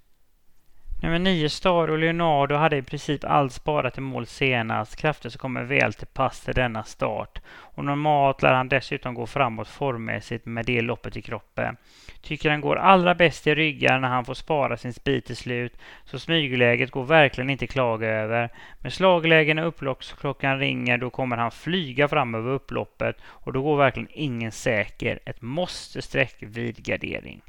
Nummer 1.06 1.20
9 1.20 1.50
Star 1.50 1.88
och 1.88 1.98
Leonardo 1.98 2.56
hade 2.56 2.78
i 2.78 2.82
princip 2.82 3.24
allt 3.24 3.54
sparat 3.54 3.98
i 3.98 4.02
mål 4.02 4.26
senast. 4.26 4.96
Krafter 4.96 5.30
som 5.30 5.39
kommer 5.39 5.63
väl 5.63 5.94
till 5.94 6.08
pass 6.08 6.41
till 6.41 6.54
denna 6.54 6.84
start. 6.84 7.41
Och 7.48 7.86
normalt 7.86 8.41
lär 8.41 8.54
han 8.54 8.70
dessutom 8.70 9.13
gå 9.13 9.28
framåt 9.28 9.68
formmässigt 9.68 10.46
med 10.46 10.65
det 10.65 10.82
loppet 10.82 11.18
i 11.18 11.22
kroppen. 11.22 11.78
Tycker 12.22 12.50
han 12.50 12.62
går 12.62 12.76
allra 12.76 13.15
bäst 13.15 13.48
i 13.48 13.56
ryggar 13.56 14.00
när 14.00 14.08
han 14.08 14.26
får 14.26 14.34
spara 14.34 14.78
sin 14.78 14.94
speed 14.94 15.26
till 15.26 15.36
slut. 15.36 15.78
Så 16.06 16.20
smygläget 16.20 16.91
går 16.91 17.04
verkligen 17.04 17.50
inte 17.50 17.68
klaga 17.68 18.08
över. 18.08 18.50
Med 18.80 18.94
slaglägen 18.94 19.60
och 19.60 19.68
upploppsklockan 19.68 20.60
ringer 20.60 20.98
då 20.98 21.10
kommer 21.10 21.38
han 21.38 21.52
flyga 21.52 22.08
fram 22.08 22.36
över 22.36 22.52
upploppet. 22.52 23.15
Och 23.24 23.54
då 23.54 23.62
går 23.62 23.78
verkligen 23.78 24.10
ingen 24.12 24.52
säker. 24.52 25.20
Ett 25.26 25.41
måste-streck 25.41 26.36
vid 26.39 26.86
gardering. 26.86 27.41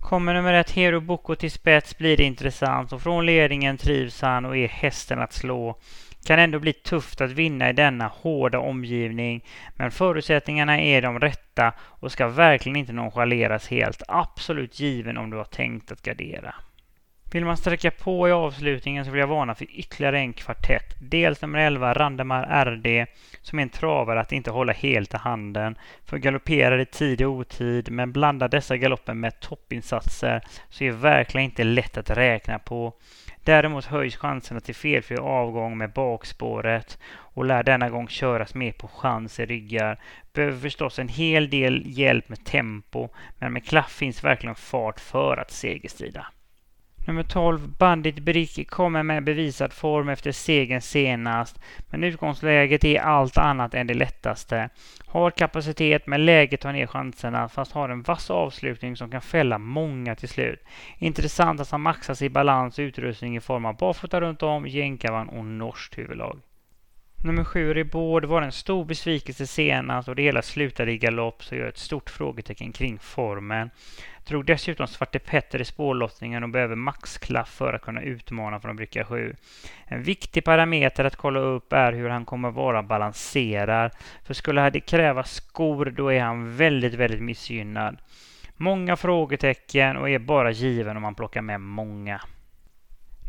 Kommer 0.00 0.34
nummer 0.34 0.52
ett 0.52 0.70
Hero 0.70 1.00
Boko 1.00 1.34
till 1.34 1.50
spets 1.50 1.98
blir 1.98 2.16
det 2.16 2.24
intressant 2.24 2.92
och 2.92 3.02
från 3.02 3.26
ledningen 3.26 3.78
trivs 3.78 4.22
han 4.22 4.44
och 4.44 4.56
är 4.56 4.68
hästen 4.68 5.18
att 5.18 5.32
slå. 5.32 5.78
Kan 6.24 6.38
ändå 6.38 6.58
bli 6.58 6.72
tufft 6.72 7.20
att 7.20 7.30
vinna 7.30 7.70
i 7.70 7.72
denna 7.72 8.06
hårda 8.06 8.58
omgivning 8.58 9.44
men 9.76 9.90
förutsättningarna 9.90 10.80
är 10.80 11.02
de 11.02 11.20
rätta 11.20 11.72
och 11.80 12.12
ska 12.12 12.28
verkligen 12.28 12.76
inte 12.76 12.92
nonchaleras 12.92 13.68
helt. 13.68 14.02
Absolut 14.08 14.80
given 14.80 15.18
om 15.18 15.30
du 15.30 15.36
har 15.36 15.44
tänkt 15.44 15.92
att 15.92 16.02
gardera. 16.02 16.54
Vill 17.32 17.44
man 17.44 17.56
sträcka 17.56 17.90
på 17.90 18.28
i 18.28 18.32
avslutningen 18.32 19.04
så 19.04 19.10
vill 19.10 19.20
jag 19.20 19.26
varna 19.26 19.54
för 19.54 19.66
ytterligare 19.70 20.18
en 20.18 20.32
kvartett. 20.32 20.94
Dels 20.98 21.42
nummer 21.42 21.58
11, 21.58 21.94
Randemar 21.94 22.64
RD, 22.64 23.06
som 23.42 23.58
är 23.58 23.62
en 23.62 23.68
travare 23.68 24.20
att 24.20 24.32
inte 24.32 24.50
hålla 24.50 24.72
helt 24.72 25.14
i 25.14 25.16
handen. 25.16 25.78
För 26.04 26.18
galopperar 26.18 26.78
i 26.78 26.86
tid 26.86 27.22
och 27.22 27.32
otid, 27.32 27.90
men 27.90 28.12
blandar 28.12 28.48
dessa 28.48 28.76
galopper 28.76 29.14
med 29.14 29.40
toppinsatser 29.40 30.40
så 30.68 30.84
är 30.84 30.88
det 30.88 30.96
verkligen 30.96 31.44
inte 31.44 31.64
lätt 31.64 31.96
att 31.96 32.10
räkna 32.10 32.58
på. 32.58 32.92
Däremot 33.44 33.84
höjs 33.84 34.16
chanserna 34.16 34.60
till 34.60 34.74
felfri 34.74 35.16
avgång 35.16 35.78
med 35.78 35.92
bakspåret 35.92 36.98
och 37.12 37.44
lär 37.44 37.62
denna 37.62 37.90
gång 37.90 38.08
köras 38.08 38.54
mer 38.54 38.72
på 38.72 38.88
chans 38.88 39.40
i 39.40 39.46
ryggar. 39.46 40.00
Behöver 40.32 40.58
förstås 40.58 40.98
en 40.98 41.08
hel 41.08 41.50
del 41.50 41.82
hjälp 41.86 42.28
med 42.28 42.44
tempo, 42.44 43.08
men 43.38 43.52
med 43.52 43.66
klaff 43.66 43.92
finns 43.92 44.24
verkligen 44.24 44.54
fart 44.54 45.00
för 45.00 45.36
att 45.36 45.50
segerstrida. 45.50 46.26
Nummer 47.06 47.22
12, 47.22 47.68
Bandit 47.78 48.18
Brick, 48.18 48.70
kommer 48.70 49.02
med 49.02 49.24
bevisad 49.24 49.72
form 49.72 50.08
efter 50.08 50.32
segern 50.32 50.80
senast, 50.80 51.60
men 51.90 52.04
utgångsläget 52.04 52.84
är 52.84 53.00
allt 53.00 53.38
annat 53.38 53.74
än 53.74 53.86
det 53.86 53.94
lättaste. 53.94 54.68
Har 55.06 55.30
kapacitet, 55.30 56.06
men 56.06 56.24
läget 56.24 56.60
tar 56.60 56.72
ner 56.72 56.86
chanserna, 56.86 57.48
fast 57.48 57.72
har 57.72 57.88
en 57.88 58.02
vass 58.02 58.30
avslutning 58.30 58.96
som 58.96 59.10
kan 59.10 59.20
fälla 59.20 59.58
många 59.58 60.14
till 60.14 60.28
slut. 60.28 60.64
Intressant 60.98 61.60
att 61.60 61.70
han 61.70 61.80
maxas 61.80 62.22
i 62.22 62.28
balans 62.28 62.78
och 62.78 62.82
utrustning 62.82 63.36
i 63.36 63.40
form 63.40 63.64
av 63.64 63.76
barfota 63.76 64.20
runt 64.20 64.42
om, 64.42 64.66
jänkarvagn 64.66 65.28
och 65.28 65.44
norskt 65.44 65.98
huvudlag. 65.98 66.40
Nummer 67.22 67.44
sju, 67.44 67.74
Ribord, 67.74 68.24
var 68.24 68.42
en 68.42 68.52
stor 68.52 68.84
besvikelse 68.84 69.46
senast 69.46 69.96
alltså, 69.96 70.10
och 70.10 70.16
det 70.16 70.22
hela 70.22 70.42
slutade 70.42 70.92
i 70.92 70.98
galopp 70.98 71.44
så 71.44 71.54
jag 71.54 71.62
har 71.62 71.68
ett 71.68 71.78
stort 71.78 72.10
frågetecken 72.10 72.72
kring 72.72 72.98
formen. 72.98 73.70
Drog 74.26 74.44
dessutom 74.44 74.86
Svarte 74.86 75.18
Petter 75.18 75.60
i 75.60 75.64
spårlottningen 75.64 76.42
och 76.42 76.48
behöver 76.48 76.76
maxklaff 76.76 77.48
för 77.48 77.72
att 77.72 77.82
kunna 77.82 78.02
utmana 78.02 78.60
från 78.60 78.76
bricka 78.76 79.04
7. 79.04 79.34
En 79.84 80.02
viktig 80.02 80.44
parameter 80.44 81.04
att 81.04 81.16
kolla 81.16 81.40
upp 81.40 81.72
är 81.72 81.92
hur 81.92 82.08
han 82.08 82.24
kommer 82.24 82.50
vara 82.50 82.82
balanserad. 82.82 83.90
För 84.24 84.34
skulle 84.34 84.70
det 84.70 84.80
kräva 84.80 85.24
skor 85.24 85.86
då 85.96 86.12
är 86.12 86.20
han 86.20 86.56
väldigt, 86.56 86.94
väldigt 86.94 87.22
missgynnad. 87.22 87.96
Många 88.56 88.96
frågetecken 88.96 89.96
och 89.96 90.10
är 90.10 90.18
bara 90.18 90.50
given 90.50 90.96
om 90.96 91.02
man 91.02 91.14
plockar 91.14 91.42
med 91.42 91.60
många. 91.60 92.20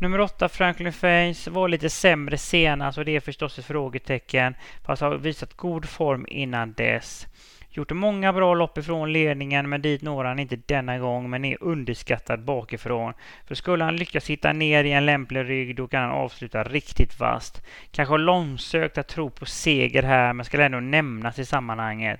Nummer 0.02 0.20
åtta, 0.20 0.50
Franklin 0.50 0.94
Fains, 0.94 1.48
var 1.48 1.68
lite 1.68 1.90
sämre 1.90 2.38
senast 2.38 2.86
alltså 2.86 3.02
och 3.02 3.06
det 3.06 3.16
är 3.16 3.20
förstås 3.20 3.60
ett 3.60 3.66
frågetecken. 3.66 4.56
Fast 4.84 5.02
har 5.02 5.18
visat 5.18 5.54
god 5.54 5.90
form 5.90 6.26
innan 6.30 6.74
dess. 6.74 7.28
Gjort 7.70 7.92
många 7.92 8.34
bra 8.34 8.54
lopp 8.54 8.78
ifrån 8.78 9.14
ledningen 9.14 9.70
men 9.70 9.82
dit 9.82 10.02
når 10.02 10.24
han 10.24 10.40
inte 10.40 10.56
denna 10.56 11.00
gång 11.00 11.30
men 11.30 11.46
är 11.46 11.64
underskattad 11.64 12.44
bakifrån. 12.44 13.14
För 13.48 13.56
skulle 13.56 13.84
han 13.84 13.96
lyckas 13.96 14.30
hitta 14.30 14.54
ner 14.54 14.84
i 14.84 14.92
en 14.92 15.06
lämplig 15.06 15.50
rygg 15.50 15.76
då 15.76 15.88
kan 15.88 16.02
han 16.02 16.12
avsluta 16.12 16.64
riktigt 16.64 17.20
vast. 17.20 17.62
Kanske 17.92 18.18
långsökt 18.18 18.98
att 18.98 19.08
tro 19.08 19.30
på 19.30 19.46
seger 19.46 20.04
här 20.04 20.34
men 20.34 20.46
ska 20.46 20.62
ändå 20.62 20.80
nämnas 20.80 21.40
i 21.40 21.46
sammanhanget. 21.46 22.20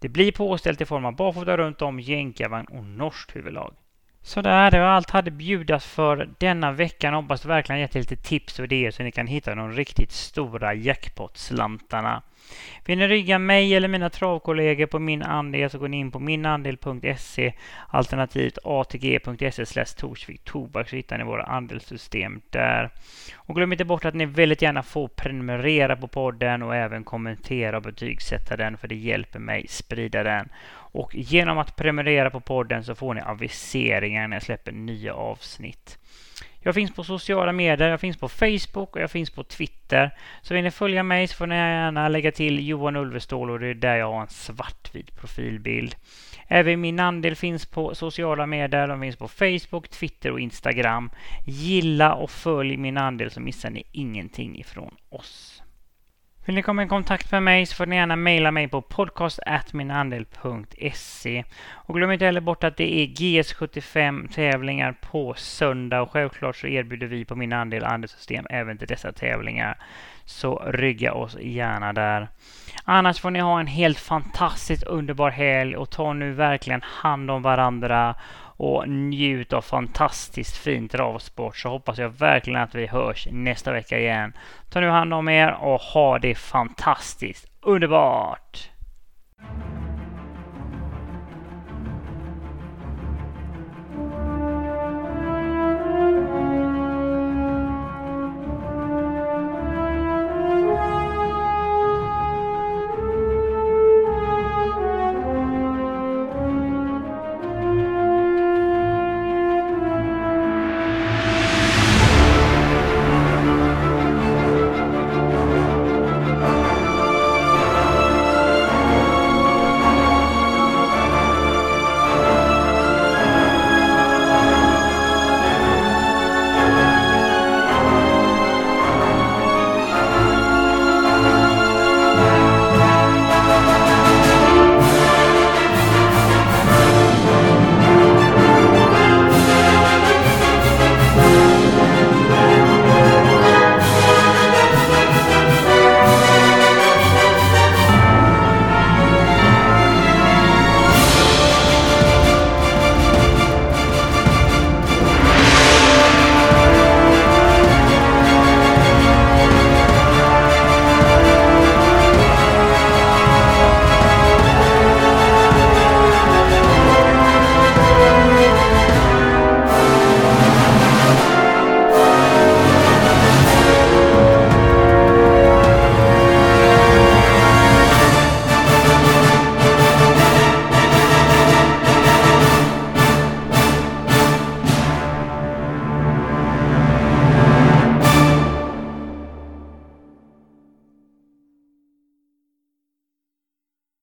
Det 0.00 0.08
blir 0.08 0.32
påställt 0.32 0.80
i 0.80 0.84
form 0.84 1.04
av 1.04 1.16
barfota 1.16 1.56
runt 1.56 1.82
om, 1.82 2.00
jänkarvagn 2.00 2.66
och 2.66 2.84
norskt 2.84 3.36
huvudlag. 3.36 3.74
Sådär, 4.26 4.70
det 4.70 4.80
var 4.80 4.86
allt 4.86 5.10
hade 5.10 5.30
bjudas 5.30 5.86
för 5.86 6.28
denna 6.38 6.72
veckan. 6.72 7.14
Hoppas 7.14 7.44
verkligen 7.44 7.80
gett 7.80 7.94
lite 7.94 8.16
tips 8.16 8.58
och 8.58 8.64
idéer 8.64 8.90
så 8.90 9.02
ni 9.02 9.12
kan 9.12 9.26
hitta 9.26 9.54
de 9.54 9.72
riktigt 9.72 10.12
stora 10.12 10.74
jackpot-slantarna. 10.74 12.22
Vill 12.84 12.98
ni 12.98 13.08
rygga 13.08 13.38
mig 13.38 13.74
eller 13.74 13.88
mina 13.88 14.10
travkollegor 14.10 14.86
på 14.86 14.98
min 14.98 15.22
andel 15.22 15.70
så 15.70 15.78
går 15.78 15.88
ni 15.88 15.96
in 15.96 16.10
på 16.10 16.18
minandel.se 16.18 17.52
alternativt 17.88 18.58
atg.se 18.64 19.84
Torsvik 19.84 20.44
Tobak 20.44 20.88
så 20.88 20.96
hittar 20.96 21.18
ni 21.18 21.24
våra 21.24 21.42
andelssystem 21.42 22.40
där. 22.50 22.90
Och 23.36 23.54
glöm 23.54 23.72
inte 23.72 23.84
bort 23.84 24.04
att 24.04 24.14
ni 24.14 24.26
väldigt 24.26 24.62
gärna 24.62 24.82
får 24.82 25.08
prenumerera 25.08 25.96
på 25.96 26.08
podden 26.08 26.62
och 26.62 26.76
även 26.76 27.04
kommentera 27.04 27.76
och 27.76 27.82
betygsätta 27.82 28.56
den 28.56 28.76
för 28.76 28.88
det 28.88 28.96
hjälper 28.96 29.38
mig 29.38 29.66
sprida 29.68 30.22
den. 30.22 30.48
Och 30.96 31.14
genom 31.14 31.58
att 31.58 31.76
prenumerera 31.76 32.30
på 32.30 32.40
podden 32.40 32.84
så 32.84 32.94
får 32.94 33.14
ni 33.14 33.20
aviseringar 33.20 34.28
när 34.28 34.36
jag 34.36 34.42
släpper 34.42 34.72
nya 34.72 35.14
avsnitt. 35.14 35.98
Jag 36.60 36.74
finns 36.74 36.94
på 36.94 37.04
sociala 37.04 37.52
medier, 37.52 37.88
jag 37.88 38.00
finns 38.00 38.16
på 38.16 38.28
Facebook 38.28 38.96
och 38.96 39.02
jag 39.02 39.10
finns 39.10 39.30
på 39.30 39.44
Twitter. 39.44 40.10
Så 40.42 40.54
vill 40.54 40.64
ni 40.64 40.70
följa 40.70 41.02
mig 41.02 41.28
så 41.28 41.36
får 41.36 41.46
ni 41.46 41.54
gärna 41.54 42.08
lägga 42.08 42.32
till 42.32 42.68
Johan 42.68 42.96
Ulvestål 42.96 43.50
och 43.50 43.60
det 43.60 43.66
är 43.66 43.74
där 43.74 43.96
jag 43.96 44.12
har 44.12 44.20
en 44.20 44.28
svartvit 44.28 45.16
profilbild. 45.16 45.96
Även 46.48 46.80
min 46.80 47.00
andel 47.00 47.36
finns 47.36 47.66
på 47.66 47.94
sociala 47.94 48.46
medier. 48.46 48.88
De 48.88 49.00
finns 49.00 49.16
på 49.16 49.28
Facebook, 49.28 49.88
Twitter 49.88 50.30
och 50.32 50.40
Instagram. 50.40 51.10
Gilla 51.44 52.14
och 52.14 52.30
följ 52.30 52.76
min 52.76 52.96
andel 52.96 53.30
så 53.30 53.40
missar 53.40 53.70
ni 53.70 53.82
ingenting 53.92 54.58
ifrån 54.58 54.94
oss. 55.08 55.55
Vill 56.46 56.54
ni 56.54 56.62
komma 56.62 56.82
i 56.82 56.88
kontakt 56.88 57.32
med 57.32 57.42
mig 57.42 57.66
så 57.66 57.74
får 57.74 57.86
ni 57.86 57.96
gärna 57.96 58.16
mejla 58.16 58.50
mig 58.50 58.68
på 58.68 58.82
podcast.minandel.se. 58.82 61.44
Och 61.70 61.94
glöm 61.94 62.12
inte 62.12 62.24
heller 62.24 62.40
bort 62.40 62.64
att 62.64 62.76
det 62.76 62.94
är 62.94 63.06
GS75 63.06 64.32
tävlingar 64.32 64.92
på 64.92 65.34
söndag 65.34 66.02
och 66.02 66.10
självklart 66.10 66.56
så 66.56 66.66
erbjuder 66.66 67.06
vi 67.06 67.24
på 67.24 67.36
Min 67.36 67.52
Andel 67.52 67.84
andelssystem 67.84 68.46
även 68.50 68.78
till 68.78 68.88
dessa 68.88 69.12
tävlingar. 69.12 69.78
Så 70.24 70.62
rygga 70.66 71.12
oss 71.12 71.36
gärna 71.40 71.92
där. 71.92 72.28
Annars 72.84 73.20
får 73.20 73.30
ni 73.30 73.40
ha 73.40 73.60
en 73.60 73.66
helt 73.66 73.98
fantastiskt 73.98 74.82
underbar 74.82 75.30
helg 75.30 75.76
och 75.76 75.90
ta 75.90 76.12
nu 76.12 76.32
verkligen 76.32 76.82
hand 76.82 77.30
om 77.30 77.42
varandra 77.42 78.14
och 78.56 78.88
njut 78.88 79.52
av 79.52 79.60
fantastiskt 79.60 80.56
fint 80.56 80.92
travsport 80.92 81.56
så 81.56 81.68
hoppas 81.68 81.98
jag 81.98 82.08
verkligen 82.08 82.60
att 82.60 82.74
vi 82.74 82.86
hörs 82.86 83.28
nästa 83.30 83.72
vecka 83.72 83.98
igen. 83.98 84.32
Ta 84.70 84.80
nu 84.80 84.88
hand 84.88 85.14
om 85.14 85.28
er 85.28 85.52
och 85.52 85.80
ha 85.80 86.18
det 86.18 86.34
fantastiskt 86.34 87.46
underbart! 87.60 88.70